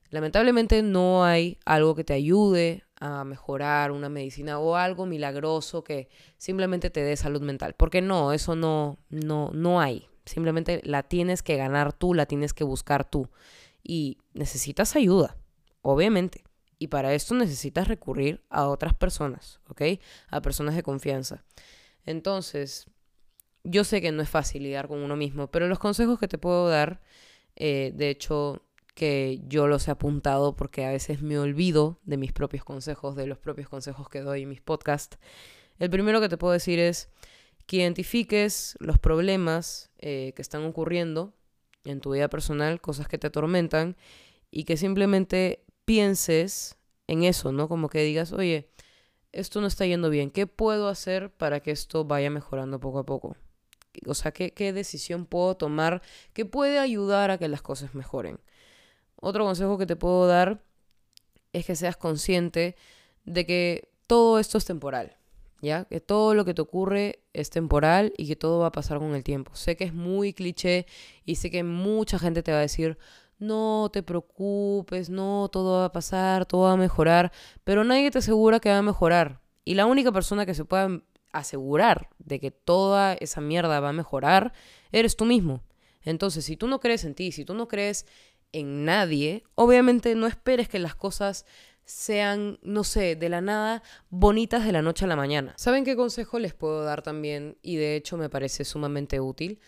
lamentablemente 0.08 0.82
no 0.82 1.24
hay 1.24 1.58
algo 1.66 1.94
que 1.94 2.04
te 2.04 2.14
ayude 2.14 2.84
a 2.98 3.22
mejorar 3.24 3.92
una 3.92 4.08
medicina 4.08 4.58
o 4.58 4.76
algo 4.76 5.04
milagroso 5.04 5.84
que 5.84 6.08
simplemente 6.38 6.88
te 6.88 7.02
dé 7.02 7.16
salud 7.18 7.42
mental. 7.42 7.74
Porque 7.74 8.00
no, 8.00 8.32
eso 8.32 8.56
no, 8.56 8.98
no, 9.10 9.50
no 9.52 9.78
hay. 9.78 10.08
Simplemente 10.24 10.80
la 10.84 11.02
tienes 11.02 11.42
que 11.42 11.56
ganar 11.56 11.92
tú, 11.92 12.14
la 12.14 12.24
tienes 12.24 12.54
que 12.54 12.64
buscar 12.64 13.04
tú. 13.04 13.28
Y 13.82 14.16
necesitas 14.32 14.96
ayuda, 14.96 15.36
obviamente. 15.82 16.42
Y 16.78 16.86
para 16.86 17.12
esto 17.12 17.34
necesitas 17.34 17.88
recurrir 17.88 18.42
a 18.48 18.68
otras 18.68 18.94
personas, 18.94 19.60
¿ok? 19.68 19.82
A 20.30 20.40
personas 20.40 20.76
de 20.76 20.82
confianza. 20.82 21.44
Entonces, 22.06 22.86
yo 23.64 23.84
sé 23.84 24.00
que 24.00 24.12
no 24.12 24.22
es 24.22 24.30
fácil 24.30 24.62
lidiar 24.62 24.88
con 24.88 25.00
uno 25.00 25.14
mismo, 25.14 25.50
pero 25.50 25.68
los 25.68 25.78
consejos 25.78 26.18
que 26.18 26.28
te 26.28 26.38
puedo 26.38 26.70
dar 26.70 27.02
eh, 27.56 27.92
de 27.94 28.10
hecho, 28.10 28.62
que 28.94 29.42
yo 29.46 29.66
los 29.66 29.88
he 29.88 29.90
apuntado 29.90 30.56
porque 30.56 30.84
a 30.86 30.90
veces 30.90 31.20
me 31.20 31.38
olvido 31.38 32.00
de 32.04 32.16
mis 32.16 32.32
propios 32.32 32.64
consejos, 32.64 33.16
de 33.16 33.26
los 33.26 33.38
propios 33.38 33.68
consejos 33.68 34.08
que 34.08 34.20
doy 34.20 34.42
en 34.42 34.48
mis 34.48 34.62
podcasts. 34.62 35.18
El 35.78 35.90
primero 35.90 36.20
que 36.20 36.28
te 36.28 36.38
puedo 36.38 36.52
decir 36.52 36.78
es 36.78 37.10
que 37.66 37.78
identifiques 37.78 38.76
los 38.78 38.98
problemas 38.98 39.90
eh, 39.98 40.32
que 40.34 40.42
están 40.42 40.64
ocurriendo 40.64 41.34
en 41.84 42.00
tu 42.00 42.12
vida 42.12 42.28
personal, 42.28 42.80
cosas 42.80 43.08
que 43.08 43.18
te 43.18 43.26
atormentan, 43.26 43.96
y 44.50 44.64
que 44.64 44.76
simplemente 44.76 45.64
pienses 45.84 46.78
en 47.06 47.24
eso, 47.24 47.52
¿no? 47.52 47.68
Como 47.68 47.88
que 47.88 48.02
digas, 48.02 48.32
oye, 48.32 48.70
esto 49.32 49.60
no 49.60 49.66
está 49.66 49.84
yendo 49.86 50.08
bien, 50.08 50.30
¿qué 50.30 50.46
puedo 50.46 50.88
hacer 50.88 51.30
para 51.30 51.60
que 51.60 51.70
esto 51.70 52.04
vaya 52.04 52.30
mejorando 52.30 52.80
poco 52.80 53.00
a 53.00 53.06
poco? 53.06 53.36
O 54.06 54.14
sea, 54.14 54.32
¿qué, 54.32 54.52
qué 54.52 54.72
decisión 54.72 55.26
puedo 55.26 55.56
tomar 55.56 56.02
que 56.32 56.44
puede 56.44 56.78
ayudar 56.78 57.30
a 57.30 57.38
que 57.38 57.48
las 57.48 57.62
cosas 57.62 57.94
mejoren. 57.94 58.38
Otro 59.16 59.44
consejo 59.44 59.78
que 59.78 59.86
te 59.86 59.96
puedo 59.96 60.26
dar 60.26 60.62
es 61.52 61.66
que 61.66 61.76
seas 61.76 61.96
consciente 61.96 62.76
de 63.24 63.46
que 63.46 63.88
todo 64.06 64.38
esto 64.38 64.58
es 64.58 64.64
temporal, 64.64 65.16
¿ya? 65.62 65.84
Que 65.86 66.00
todo 66.00 66.34
lo 66.34 66.44
que 66.44 66.54
te 66.54 66.62
ocurre 66.62 67.24
es 67.32 67.50
temporal 67.50 68.12
y 68.16 68.26
que 68.28 68.36
todo 68.36 68.60
va 68.60 68.68
a 68.68 68.72
pasar 68.72 68.98
con 68.98 69.14
el 69.14 69.24
tiempo. 69.24 69.54
Sé 69.56 69.76
que 69.76 69.84
es 69.84 69.94
muy 69.94 70.32
cliché 70.32 70.86
y 71.24 71.36
sé 71.36 71.50
que 71.50 71.64
mucha 71.64 72.18
gente 72.18 72.42
te 72.42 72.52
va 72.52 72.58
a 72.58 72.62
decir, 72.62 72.98
no 73.38 73.90
te 73.92 74.02
preocupes, 74.02 75.10
no, 75.10 75.48
todo 75.50 75.78
va 75.80 75.86
a 75.86 75.92
pasar, 75.92 76.46
todo 76.46 76.62
va 76.62 76.72
a 76.72 76.76
mejorar, 76.76 77.32
pero 77.64 77.84
nadie 77.84 78.10
te 78.10 78.18
asegura 78.18 78.60
que 78.60 78.70
va 78.70 78.78
a 78.78 78.82
mejorar. 78.82 79.40
Y 79.64 79.74
la 79.74 79.86
única 79.86 80.12
persona 80.12 80.46
que 80.46 80.54
se 80.54 80.64
pueda 80.64 81.02
asegurar 81.32 82.08
de 82.18 82.40
que 82.40 82.50
toda 82.50 83.14
esa 83.14 83.40
mierda 83.40 83.80
va 83.80 83.90
a 83.90 83.92
mejorar, 83.92 84.52
eres 84.92 85.16
tú 85.16 85.24
mismo. 85.24 85.62
Entonces, 86.02 86.44
si 86.44 86.56
tú 86.56 86.68
no 86.68 86.80
crees 86.80 87.04
en 87.04 87.14
ti, 87.14 87.32
si 87.32 87.44
tú 87.44 87.54
no 87.54 87.68
crees 87.68 88.06
en 88.52 88.84
nadie, 88.84 89.44
obviamente 89.54 90.14
no 90.14 90.26
esperes 90.26 90.68
que 90.68 90.78
las 90.78 90.94
cosas 90.94 91.44
sean, 91.84 92.58
no 92.62 92.84
sé, 92.84 93.16
de 93.16 93.28
la 93.28 93.40
nada 93.40 93.82
bonitas 94.10 94.64
de 94.64 94.72
la 94.72 94.82
noche 94.82 95.04
a 95.04 95.08
la 95.08 95.16
mañana. 95.16 95.54
¿Saben 95.56 95.84
qué 95.84 95.96
consejo 95.96 96.38
les 96.38 96.52
puedo 96.52 96.82
dar 96.82 97.02
también? 97.02 97.58
Y 97.62 97.76
de 97.76 97.96
hecho 97.96 98.16
me 98.16 98.28
parece 98.28 98.64
sumamente 98.64 99.20
útil, 99.20 99.60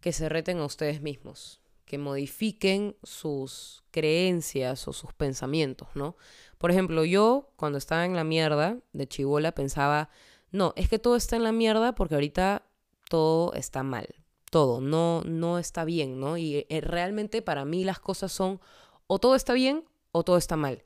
que 0.00 0.12
se 0.12 0.28
reten 0.28 0.58
a 0.58 0.64
ustedes 0.64 1.02
mismos, 1.02 1.60
que 1.84 1.98
modifiquen 1.98 2.96
sus 3.02 3.84
creencias 3.90 4.88
o 4.88 4.92
sus 4.92 5.12
pensamientos, 5.12 5.88
¿no? 5.94 6.16
Por 6.58 6.70
ejemplo, 6.70 7.04
yo 7.04 7.52
cuando 7.56 7.78
estaba 7.78 8.04
en 8.04 8.16
la 8.16 8.24
mierda 8.24 8.78
de 8.92 9.06
chivola 9.06 9.52
pensaba, 9.52 10.08
no, 10.56 10.72
es 10.74 10.88
que 10.88 10.98
todo 10.98 11.16
está 11.16 11.36
en 11.36 11.44
la 11.44 11.52
mierda 11.52 11.94
porque 11.94 12.14
ahorita 12.14 12.62
todo 13.10 13.52
está 13.52 13.82
mal. 13.82 14.06
Todo, 14.50 14.80
no, 14.80 15.22
no 15.24 15.58
está 15.58 15.84
bien, 15.84 16.18
¿no? 16.18 16.38
Y 16.38 16.66
eh, 16.68 16.80
realmente 16.80 17.42
para 17.42 17.64
mí 17.64 17.84
las 17.84 17.98
cosas 17.98 18.32
son 18.32 18.60
o 19.06 19.18
todo 19.18 19.34
está 19.34 19.52
bien 19.52 19.84
o 20.12 20.24
todo 20.24 20.38
está 20.38 20.56
mal. 20.56 20.82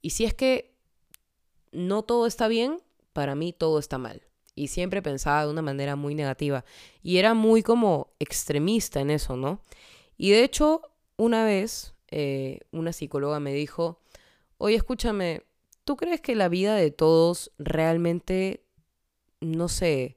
Y 0.00 0.10
si 0.10 0.24
es 0.24 0.34
que 0.34 0.74
no 1.70 2.02
todo 2.02 2.26
está 2.26 2.48
bien, 2.48 2.80
para 3.12 3.34
mí 3.34 3.52
todo 3.52 3.78
está 3.78 3.96
mal. 3.96 4.22
Y 4.56 4.68
siempre 4.68 5.02
pensaba 5.02 5.44
de 5.44 5.52
una 5.52 5.62
manera 5.62 5.94
muy 5.94 6.14
negativa. 6.14 6.64
Y 7.02 7.18
era 7.18 7.32
muy 7.32 7.62
como 7.62 8.08
extremista 8.18 9.00
en 9.00 9.10
eso, 9.10 9.36
¿no? 9.36 9.60
Y 10.16 10.30
de 10.30 10.42
hecho, 10.42 10.82
una 11.16 11.44
vez 11.44 11.94
eh, 12.08 12.60
una 12.72 12.92
psicóloga 12.92 13.38
me 13.38 13.54
dijo, 13.54 14.00
oye, 14.58 14.76
escúchame, 14.76 15.44
¿tú 15.84 15.96
crees 15.96 16.20
que 16.20 16.34
la 16.34 16.48
vida 16.48 16.74
de 16.74 16.90
todos 16.90 17.52
realmente 17.58 18.64
no 19.42 19.68
sé, 19.68 20.16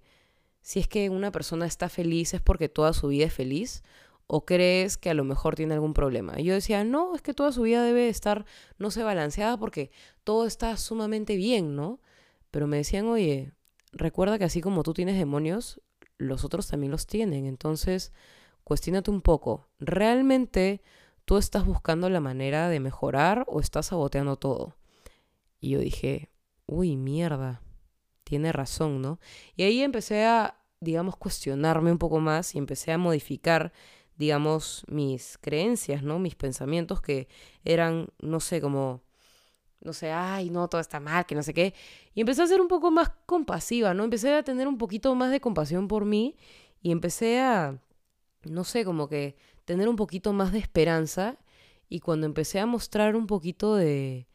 si 0.61 0.79
es 0.79 0.87
que 0.87 1.09
una 1.09 1.31
persona 1.31 1.65
está 1.65 1.89
feliz 1.89 2.33
es 2.33 2.41
porque 2.41 2.69
toda 2.69 2.93
su 2.93 3.09
vida 3.09 3.25
es 3.25 3.33
feliz 3.33 3.83
o 4.27 4.45
crees 4.45 4.97
que 4.97 5.11
a 5.11 5.13
lo 5.13 5.23
mejor 5.23 5.55
tiene 5.55 5.75
algún 5.75 5.93
problema. 5.93 6.39
Y 6.39 6.45
yo 6.45 6.55
decía, 6.55 6.83
no, 6.83 7.13
es 7.13 7.21
que 7.21 7.35
toda 7.35 7.51
su 7.51 7.61
vida 7.61 7.83
debe 7.83 8.09
estar, 8.09 8.45
no 8.79 8.89
sé, 8.89 9.03
balanceada 9.03 9.57
porque 9.57 9.91
todo 10.23 10.47
está 10.47 10.75
sumamente 10.77 11.35
bien, 11.35 11.75
¿no? 11.75 11.99
Pero 12.49 12.65
me 12.65 12.77
decían, 12.77 13.05
oye, 13.07 13.53
recuerda 13.91 14.39
que 14.39 14.45
así 14.45 14.61
como 14.61 14.81
tú 14.81 14.93
tienes 14.93 15.17
demonios, 15.19 15.81
los 16.17 16.43
otros 16.43 16.67
también 16.67 16.91
los 16.91 17.05
tienen. 17.05 17.45
Entonces, 17.45 18.11
cuestionate 18.63 19.11
un 19.11 19.21
poco, 19.21 19.67
¿realmente 19.79 20.81
tú 21.25 21.37
estás 21.37 21.65
buscando 21.65 22.09
la 22.09 22.21
manera 22.21 22.69
de 22.69 22.79
mejorar 22.79 23.45
o 23.47 23.59
estás 23.59 23.87
saboteando 23.87 24.37
todo? 24.37 24.77
Y 25.59 25.69
yo 25.69 25.79
dije, 25.79 26.31
uy, 26.65 26.97
mierda 26.97 27.61
tiene 28.25 28.51
razón, 28.51 29.01
¿no? 29.01 29.19
Y 29.55 29.63
ahí 29.63 29.81
empecé 29.81 30.25
a, 30.25 30.57
digamos, 30.81 31.15
cuestionarme 31.15 31.91
un 31.91 31.99
poco 31.99 32.19
más 32.19 32.55
y 32.55 32.57
empecé 32.57 32.91
a 32.91 32.97
modificar, 32.97 33.71
digamos, 34.17 34.83
mis 34.89 35.37
creencias, 35.39 36.03
¿no? 36.03 36.19
Mis 36.19 36.35
pensamientos 36.35 37.01
que 37.01 37.29
eran, 37.63 38.09
no 38.19 38.39
sé, 38.41 38.59
como, 38.61 39.03
no 39.81 39.93
sé, 39.93 40.11
ay, 40.11 40.49
no, 40.49 40.67
todo 40.67 40.81
está 40.81 40.99
mal, 40.99 41.25
que 41.25 41.35
no 41.35 41.43
sé 41.43 41.53
qué. 41.53 41.73
Y 42.15 42.21
empecé 42.21 42.41
a 42.41 42.47
ser 42.47 42.61
un 42.61 42.67
poco 42.67 42.91
más 42.91 43.11
compasiva, 43.25 43.93
¿no? 43.93 44.03
Empecé 44.03 44.33
a 44.33 44.43
tener 44.43 44.67
un 44.67 44.77
poquito 44.77 45.13
más 45.15 45.31
de 45.31 45.39
compasión 45.39 45.87
por 45.87 46.05
mí 46.05 46.35
y 46.81 46.91
empecé 46.91 47.39
a, 47.41 47.79
no 48.43 48.63
sé, 48.63 48.85
como 48.85 49.07
que 49.07 49.37
tener 49.65 49.87
un 49.87 49.95
poquito 49.97 50.33
más 50.33 50.51
de 50.51 50.59
esperanza. 50.59 51.37
Y 51.89 51.99
cuando 51.99 52.25
empecé 52.25 52.59
a 52.59 52.65
mostrar 52.65 53.15
un 53.15 53.27
poquito 53.27 53.75
de, 53.75 54.27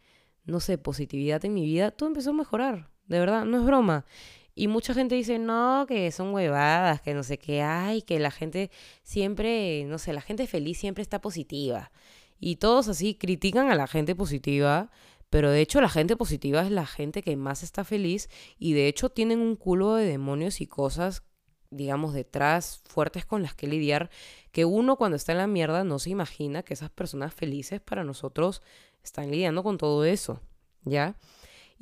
no 0.45 0.61
sé, 0.61 0.79
positividad 0.79 1.45
en 1.45 1.55
mi 1.55 1.65
vida, 1.65 1.91
todo 1.91 2.09
empezó 2.09 2.31
a 2.31 2.35
mejorar 2.35 2.90
de 3.11 3.19
verdad, 3.19 3.45
no 3.45 3.59
es 3.59 3.65
broma. 3.65 4.07
Y 4.55 4.69
mucha 4.69 4.95
gente 4.95 5.15
dice, 5.15 5.39
no, 5.39 5.85
que 5.87 6.11
son 6.13 6.33
huevadas, 6.33 7.03
que 7.03 7.13
no 7.13 7.23
sé 7.23 7.39
qué 7.39 7.63
hay, 7.63 8.03
que 8.03 8.19
la 8.19 8.31
gente 8.31 8.71
siempre, 9.03 9.85
no 9.85 9.99
sé, 9.99 10.13
la 10.13 10.21
gente 10.23 10.47
feliz 10.47 10.79
siempre 10.79 11.03
está 11.03 11.21
positiva. 11.21 11.93
Y 12.39 12.57
todos 12.57 12.89
así 12.89 13.15
critican 13.15 13.71
a 13.71 13.75
la 13.75 13.87
gente 13.87 14.15
positiva, 14.15 14.91
pero 15.29 15.51
de 15.51 15.61
hecho 15.61 15.81
la 15.81 15.89
gente 15.89 16.17
positiva 16.17 16.63
es 16.63 16.71
la 16.71 16.87
gente 16.87 17.23
que 17.23 17.37
más 17.37 17.63
está 17.63 17.85
feliz 17.85 18.31
y 18.59 18.73
de 18.73 18.89
hecho 18.89 19.11
tienen 19.11 19.41
un 19.41 19.57
culo 19.57 19.95
de 19.95 20.07
demonios 20.07 20.61
y 20.61 20.67
cosas 20.67 21.23
digamos, 21.71 22.15
detrás, 22.15 22.83
fuertes 22.85 23.25
con 23.25 23.43
las 23.43 23.55
que 23.55 23.69
lidiar, 23.69 24.11
que 24.51 24.65
uno 24.65 24.97
cuando 24.97 25.17
está 25.17 25.33
en 25.33 25.39
la 25.39 25.47
mierda 25.47 25.85
no 25.85 26.01
se 26.01 26.11
imagina 26.11 26.65
que 26.65 26.75
esas 26.75 26.91
personas 26.91 27.33
felices 27.33 27.81
para 27.81 28.03
nosotros 28.03 28.61
están 29.05 29.31
lidiando 29.31 29.63
con 29.63 29.79
todo 29.79 30.05
eso, 30.05 30.41
¿ya? 30.85 31.17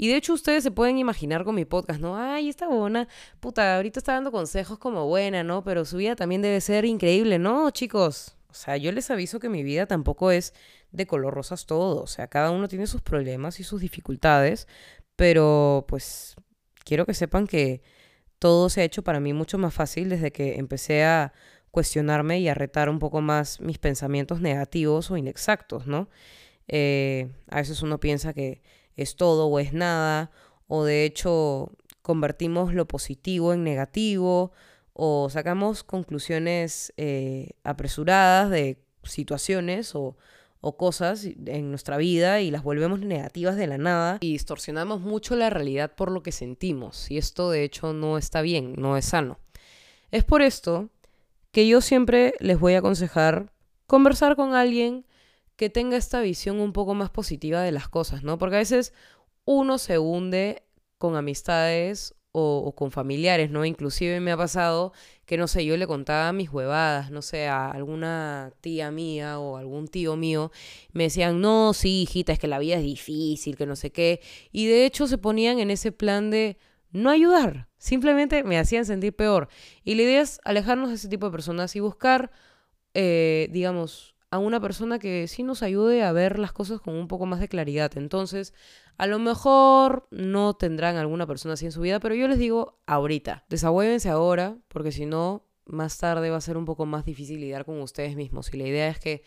Y 0.00 0.06
de 0.08 0.16
hecho 0.16 0.32
ustedes 0.32 0.62
se 0.62 0.70
pueden 0.70 0.96
imaginar 0.96 1.44
con 1.44 1.56
mi 1.56 1.64
podcast, 1.64 2.00
¿no? 2.00 2.16
Ay, 2.16 2.48
esta 2.48 2.68
buena, 2.68 3.08
puta, 3.40 3.74
ahorita 3.76 3.98
está 3.98 4.12
dando 4.12 4.30
consejos 4.30 4.78
como 4.78 5.06
buena, 5.06 5.42
¿no? 5.42 5.64
Pero 5.64 5.84
su 5.84 5.96
vida 5.96 6.14
también 6.14 6.40
debe 6.40 6.60
ser 6.60 6.84
increíble, 6.84 7.40
¿no, 7.40 7.68
chicos? 7.72 8.36
O 8.48 8.54
sea, 8.54 8.76
yo 8.76 8.92
les 8.92 9.10
aviso 9.10 9.40
que 9.40 9.48
mi 9.48 9.64
vida 9.64 9.86
tampoco 9.86 10.30
es 10.30 10.54
de 10.92 11.08
color 11.08 11.34
rosas 11.34 11.66
todo. 11.66 12.00
O 12.00 12.06
sea, 12.06 12.28
cada 12.28 12.52
uno 12.52 12.68
tiene 12.68 12.86
sus 12.86 13.02
problemas 13.02 13.58
y 13.58 13.64
sus 13.64 13.80
dificultades, 13.80 14.68
pero 15.16 15.84
pues 15.88 16.36
quiero 16.84 17.04
que 17.04 17.12
sepan 17.12 17.48
que 17.48 17.82
todo 18.38 18.70
se 18.70 18.82
ha 18.82 18.84
hecho 18.84 19.02
para 19.02 19.18
mí 19.18 19.32
mucho 19.32 19.58
más 19.58 19.74
fácil 19.74 20.10
desde 20.10 20.30
que 20.30 20.58
empecé 20.58 21.04
a 21.04 21.32
cuestionarme 21.72 22.38
y 22.38 22.48
a 22.48 22.54
retar 22.54 22.88
un 22.88 23.00
poco 23.00 23.20
más 23.20 23.60
mis 23.60 23.78
pensamientos 23.78 24.40
negativos 24.40 25.10
o 25.10 25.16
inexactos, 25.16 25.88
¿no? 25.88 26.08
Eh, 26.68 27.32
a 27.50 27.56
veces 27.56 27.82
uno 27.82 27.98
piensa 27.98 28.32
que 28.32 28.62
es 28.98 29.16
todo 29.16 29.46
o 29.46 29.58
es 29.58 29.72
nada, 29.72 30.30
o 30.66 30.84
de 30.84 31.06
hecho 31.06 31.72
convertimos 32.02 32.74
lo 32.74 32.86
positivo 32.86 33.54
en 33.54 33.64
negativo, 33.64 34.52
o 34.92 35.30
sacamos 35.30 35.84
conclusiones 35.84 36.92
eh, 36.96 37.50
apresuradas 37.62 38.50
de 38.50 38.82
situaciones 39.04 39.94
o, 39.94 40.16
o 40.60 40.76
cosas 40.76 41.24
en 41.24 41.70
nuestra 41.70 41.96
vida 41.96 42.40
y 42.40 42.50
las 42.50 42.64
volvemos 42.64 43.00
negativas 43.00 43.56
de 43.56 43.68
la 43.68 43.78
nada 43.78 44.18
y 44.20 44.32
distorsionamos 44.32 45.00
mucho 45.00 45.36
la 45.36 45.50
realidad 45.50 45.94
por 45.94 46.10
lo 46.10 46.22
que 46.22 46.32
sentimos 46.32 47.10
y 47.10 47.18
esto 47.18 47.50
de 47.50 47.62
hecho 47.62 47.92
no 47.92 48.18
está 48.18 48.42
bien, 48.42 48.74
no 48.76 48.96
es 48.96 49.04
sano. 49.04 49.38
Es 50.10 50.24
por 50.24 50.42
esto 50.42 50.90
que 51.52 51.68
yo 51.68 51.80
siempre 51.80 52.34
les 52.40 52.58
voy 52.58 52.74
a 52.74 52.78
aconsejar 52.78 53.52
conversar 53.86 54.36
con 54.36 54.54
alguien 54.54 55.06
que 55.58 55.68
tenga 55.68 55.96
esta 55.96 56.20
visión 56.20 56.60
un 56.60 56.72
poco 56.72 56.94
más 56.94 57.10
positiva 57.10 57.60
de 57.62 57.72
las 57.72 57.88
cosas, 57.88 58.22
¿no? 58.22 58.38
Porque 58.38 58.54
a 58.54 58.60
veces 58.60 58.94
uno 59.44 59.78
se 59.78 59.98
hunde 59.98 60.62
con 60.98 61.16
amistades 61.16 62.14
o, 62.30 62.72
con 62.76 62.92
familiares, 62.92 63.50
¿no? 63.50 63.64
Inclusive 63.64 64.20
me 64.20 64.30
ha 64.30 64.36
pasado 64.36 64.92
que, 65.26 65.36
no 65.36 65.48
sé, 65.48 65.64
yo 65.64 65.76
le 65.76 65.88
contaba 65.88 66.32
mis 66.32 66.48
huevadas, 66.48 67.10
no 67.10 67.22
sé, 67.22 67.48
a 67.48 67.72
alguna 67.72 68.52
tía 68.60 68.92
mía 68.92 69.40
o 69.40 69.56
algún 69.56 69.88
tío 69.88 70.14
mío, 70.14 70.52
me 70.92 71.04
decían, 71.04 71.40
no, 71.40 71.74
sí, 71.74 72.02
hijita, 72.02 72.32
es 72.32 72.38
que 72.38 72.46
la 72.46 72.60
vida 72.60 72.76
es 72.76 72.84
difícil, 72.84 73.56
que 73.56 73.66
no 73.66 73.74
sé 73.74 73.90
qué, 73.90 74.20
y 74.52 74.68
de 74.68 74.86
hecho 74.86 75.08
se 75.08 75.18
ponían 75.18 75.58
en 75.58 75.72
ese 75.72 75.90
plan 75.90 76.30
de 76.30 76.56
no 76.92 77.10
ayudar, 77.10 77.68
simplemente 77.78 78.44
me 78.44 78.58
hacían 78.60 78.84
sentir 78.84 79.16
peor. 79.16 79.48
Y 79.82 79.96
la 79.96 80.02
idea 80.02 80.20
es 80.20 80.40
alejarnos 80.44 80.90
de 80.90 80.94
ese 80.94 81.08
tipo 81.08 81.26
de 81.26 81.32
personas 81.32 81.74
y 81.74 81.80
buscar, 81.80 82.30
eh, 82.94 83.48
digamos, 83.50 84.14
a 84.30 84.38
una 84.38 84.60
persona 84.60 84.98
que 84.98 85.26
sí 85.28 85.42
nos 85.42 85.62
ayude 85.62 86.02
a 86.02 86.12
ver 86.12 86.38
las 86.38 86.52
cosas 86.52 86.80
con 86.80 86.94
un 86.94 87.08
poco 87.08 87.26
más 87.26 87.40
de 87.40 87.48
claridad. 87.48 87.96
Entonces, 87.96 88.52
a 88.96 89.06
lo 89.06 89.18
mejor 89.18 90.06
no 90.10 90.54
tendrán 90.54 90.96
alguna 90.96 91.26
persona 91.26 91.54
así 91.54 91.64
en 91.66 91.72
su 91.72 91.80
vida, 91.80 92.00
pero 92.00 92.14
yo 92.14 92.28
les 92.28 92.38
digo 92.38 92.80
ahorita, 92.86 93.44
desahuévense 93.48 94.08
ahora, 94.08 94.58
porque 94.68 94.92
si 94.92 95.06
no, 95.06 95.46
más 95.64 95.98
tarde 95.98 96.30
va 96.30 96.36
a 96.36 96.42
ser 96.42 96.56
un 96.56 96.64
poco 96.64 96.86
más 96.86 97.04
difícil 97.04 97.40
lidiar 97.40 97.64
con 97.64 97.80
ustedes 97.80 98.16
mismos. 98.16 98.52
Y 98.52 98.58
la 98.58 98.66
idea 98.66 98.88
es 98.88 98.98
que 98.98 99.22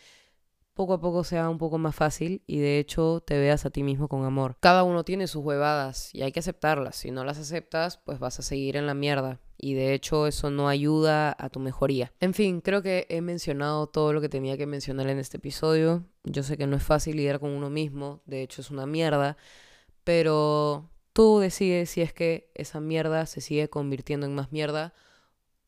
poco 0.74 0.94
a 0.94 1.00
poco 1.00 1.24
sea 1.24 1.48
un 1.48 1.58
poco 1.58 1.78
más 1.78 1.94
fácil 1.94 2.42
y 2.46 2.58
de 2.58 2.78
hecho 2.78 3.22
te 3.26 3.38
veas 3.38 3.66
a 3.66 3.70
ti 3.70 3.82
mismo 3.82 4.08
con 4.08 4.24
amor. 4.24 4.56
Cada 4.60 4.84
uno 4.84 5.04
tiene 5.04 5.26
sus 5.26 5.44
huevadas 5.44 6.14
y 6.14 6.22
hay 6.22 6.32
que 6.32 6.40
aceptarlas. 6.40 6.96
Si 6.96 7.10
no 7.10 7.24
las 7.24 7.38
aceptas, 7.38 7.98
pues 7.98 8.18
vas 8.18 8.38
a 8.38 8.42
seguir 8.42 8.76
en 8.76 8.86
la 8.86 8.94
mierda 8.94 9.40
y 9.64 9.74
de 9.74 9.94
hecho 9.94 10.26
eso 10.26 10.50
no 10.50 10.68
ayuda 10.68 11.34
a 11.38 11.48
tu 11.48 11.60
mejoría. 11.60 12.12
En 12.18 12.34
fin, 12.34 12.60
creo 12.60 12.82
que 12.82 13.06
he 13.08 13.20
mencionado 13.20 13.86
todo 13.86 14.12
lo 14.12 14.20
que 14.20 14.28
tenía 14.28 14.58
que 14.58 14.66
mencionar 14.66 15.08
en 15.08 15.20
este 15.20 15.36
episodio. 15.36 16.04
Yo 16.24 16.42
sé 16.42 16.58
que 16.58 16.66
no 16.66 16.76
es 16.76 16.82
fácil 16.82 17.16
lidiar 17.16 17.38
con 17.38 17.50
uno 17.50 17.70
mismo, 17.70 18.22
de 18.26 18.42
hecho 18.42 18.60
es 18.60 18.72
una 18.72 18.86
mierda, 18.86 19.36
pero 20.02 20.90
tú 21.12 21.38
decides 21.38 21.90
si 21.90 22.02
es 22.02 22.12
que 22.12 22.50
esa 22.54 22.80
mierda 22.80 23.24
se 23.26 23.40
sigue 23.40 23.70
convirtiendo 23.70 24.26
en 24.26 24.34
más 24.34 24.50
mierda 24.50 24.94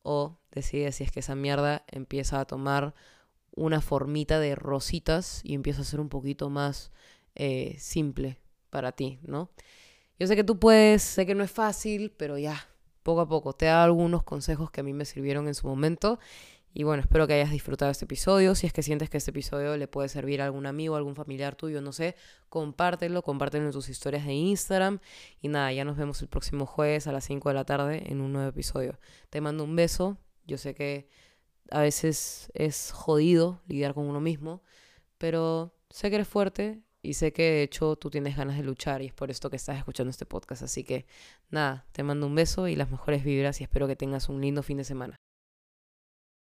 o 0.03 0.39
decides 0.51 0.97
si 0.97 1.05
es 1.05 1.11
que 1.13 1.21
esa 1.21 1.35
mierda 1.35 1.85
empieza 1.87 2.41
a 2.41 2.45
tomar 2.45 2.95
una 3.51 3.79
formita 3.79 4.41
de 4.41 4.55
rositas 4.55 5.39
y 5.45 5.53
empieza 5.53 5.81
a 5.81 5.85
ser 5.85 6.01
un 6.01 6.09
poquito 6.09 6.49
más 6.49 6.91
eh, 7.33 7.77
simple 7.79 8.39
para 8.69 8.91
ti, 8.91 9.19
¿no? 9.23 9.51
Yo 10.19 10.27
sé 10.27 10.35
que 10.35 10.43
tú 10.43 10.59
puedes, 10.59 11.01
sé 11.01 11.25
que 11.25 11.33
no 11.33 11.45
es 11.45 11.51
fácil, 11.51 12.11
pero 12.11 12.37
ya, 12.37 12.67
poco 13.05 13.21
a 13.21 13.27
poco, 13.27 13.53
te 13.53 13.67
da 13.67 13.83
algunos 13.83 14.23
consejos 14.23 14.71
que 14.71 14.81
a 14.81 14.83
mí 14.83 14.91
me 14.91 15.05
sirvieron 15.05 15.47
en 15.47 15.53
su 15.53 15.67
momento. 15.67 16.19
Y 16.73 16.83
bueno, 16.83 17.01
espero 17.03 17.27
que 17.27 17.35
hayas 17.35 17.51
disfrutado 17.51 17.91
este 17.91 18.05
episodio. 18.05 18.55
Si 18.55 18.65
es 18.65 18.73
que 18.73 18.81
sientes 18.81 19.11
que 19.11 19.17
este 19.17 19.29
episodio 19.29 19.77
le 19.77 19.87
puede 19.87 20.09
servir 20.09 20.41
a 20.41 20.45
algún 20.45 20.65
amigo, 20.65 20.95
algún 20.95 21.15
familiar 21.15 21.55
tuyo, 21.55 21.81
no 21.81 21.93
sé, 21.93 22.15
compártelo, 22.49 23.21
compártelo 23.21 23.67
en 23.67 23.71
tus 23.71 23.89
historias 23.89 24.25
de 24.25 24.33
Instagram. 24.33 24.99
Y 25.39 25.49
nada, 25.49 25.71
ya 25.71 25.85
nos 25.85 25.97
vemos 25.97 26.19
el 26.23 26.27
próximo 26.27 26.65
jueves 26.65 27.05
a 27.05 27.11
las 27.11 27.25
5 27.25 27.47
de 27.47 27.55
la 27.55 27.63
tarde 27.63 28.11
en 28.11 28.21
un 28.21 28.33
nuevo 28.33 28.49
episodio. 28.49 28.99
Te 29.29 29.39
mando 29.39 29.63
un 29.63 29.75
beso. 29.75 30.17
Yo 30.47 30.57
sé 30.57 30.73
que 30.73 31.07
a 31.69 31.81
veces 31.81 32.51
es 32.55 32.91
jodido 32.91 33.61
lidiar 33.67 33.93
con 33.93 34.07
uno 34.07 34.19
mismo, 34.19 34.63
pero 35.19 35.75
sé 35.91 36.09
que 36.09 36.15
eres 36.15 36.27
fuerte 36.27 36.81
y 37.05 37.13
sé 37.13 37.31
que 37.33 37.43
de 37.43 37.63
hecho 37.63 37.95
tú 37.95 38.09
tienes 38.09 38.35
ganas 38.35 38.57
de 38.57 38.63
luchar 38.63 39.01
y 39.01 39.07
es 39.07 39.13
por 39.13 39.31
esto 39.31 39.49
que 39.49 39.55
estás 39.55 39.77
escuchando 39.77 40.09
este 40.09 40.25
podcast. 40.25 40.63
Así 40.63 40.83
que 40.83 41.05
nada, 41.49 41.85
te 41.91 42.03
mando 42.03 42.27
un 42.27 42.35
beso 42.35 42.67
y 42.67 42.75
las 42.75 42.91
mejores 42.91 43.23
vibras 43.23 43.61
y 43.61 43.63
espero 43.63 43.87
que 43.87 43.95
tengas 43.95 44.29
un 44.29 44.41
lindo 44.41 44.63
fin 44.63 44.77
de 44.77 44.83
semana. 44.83 45.15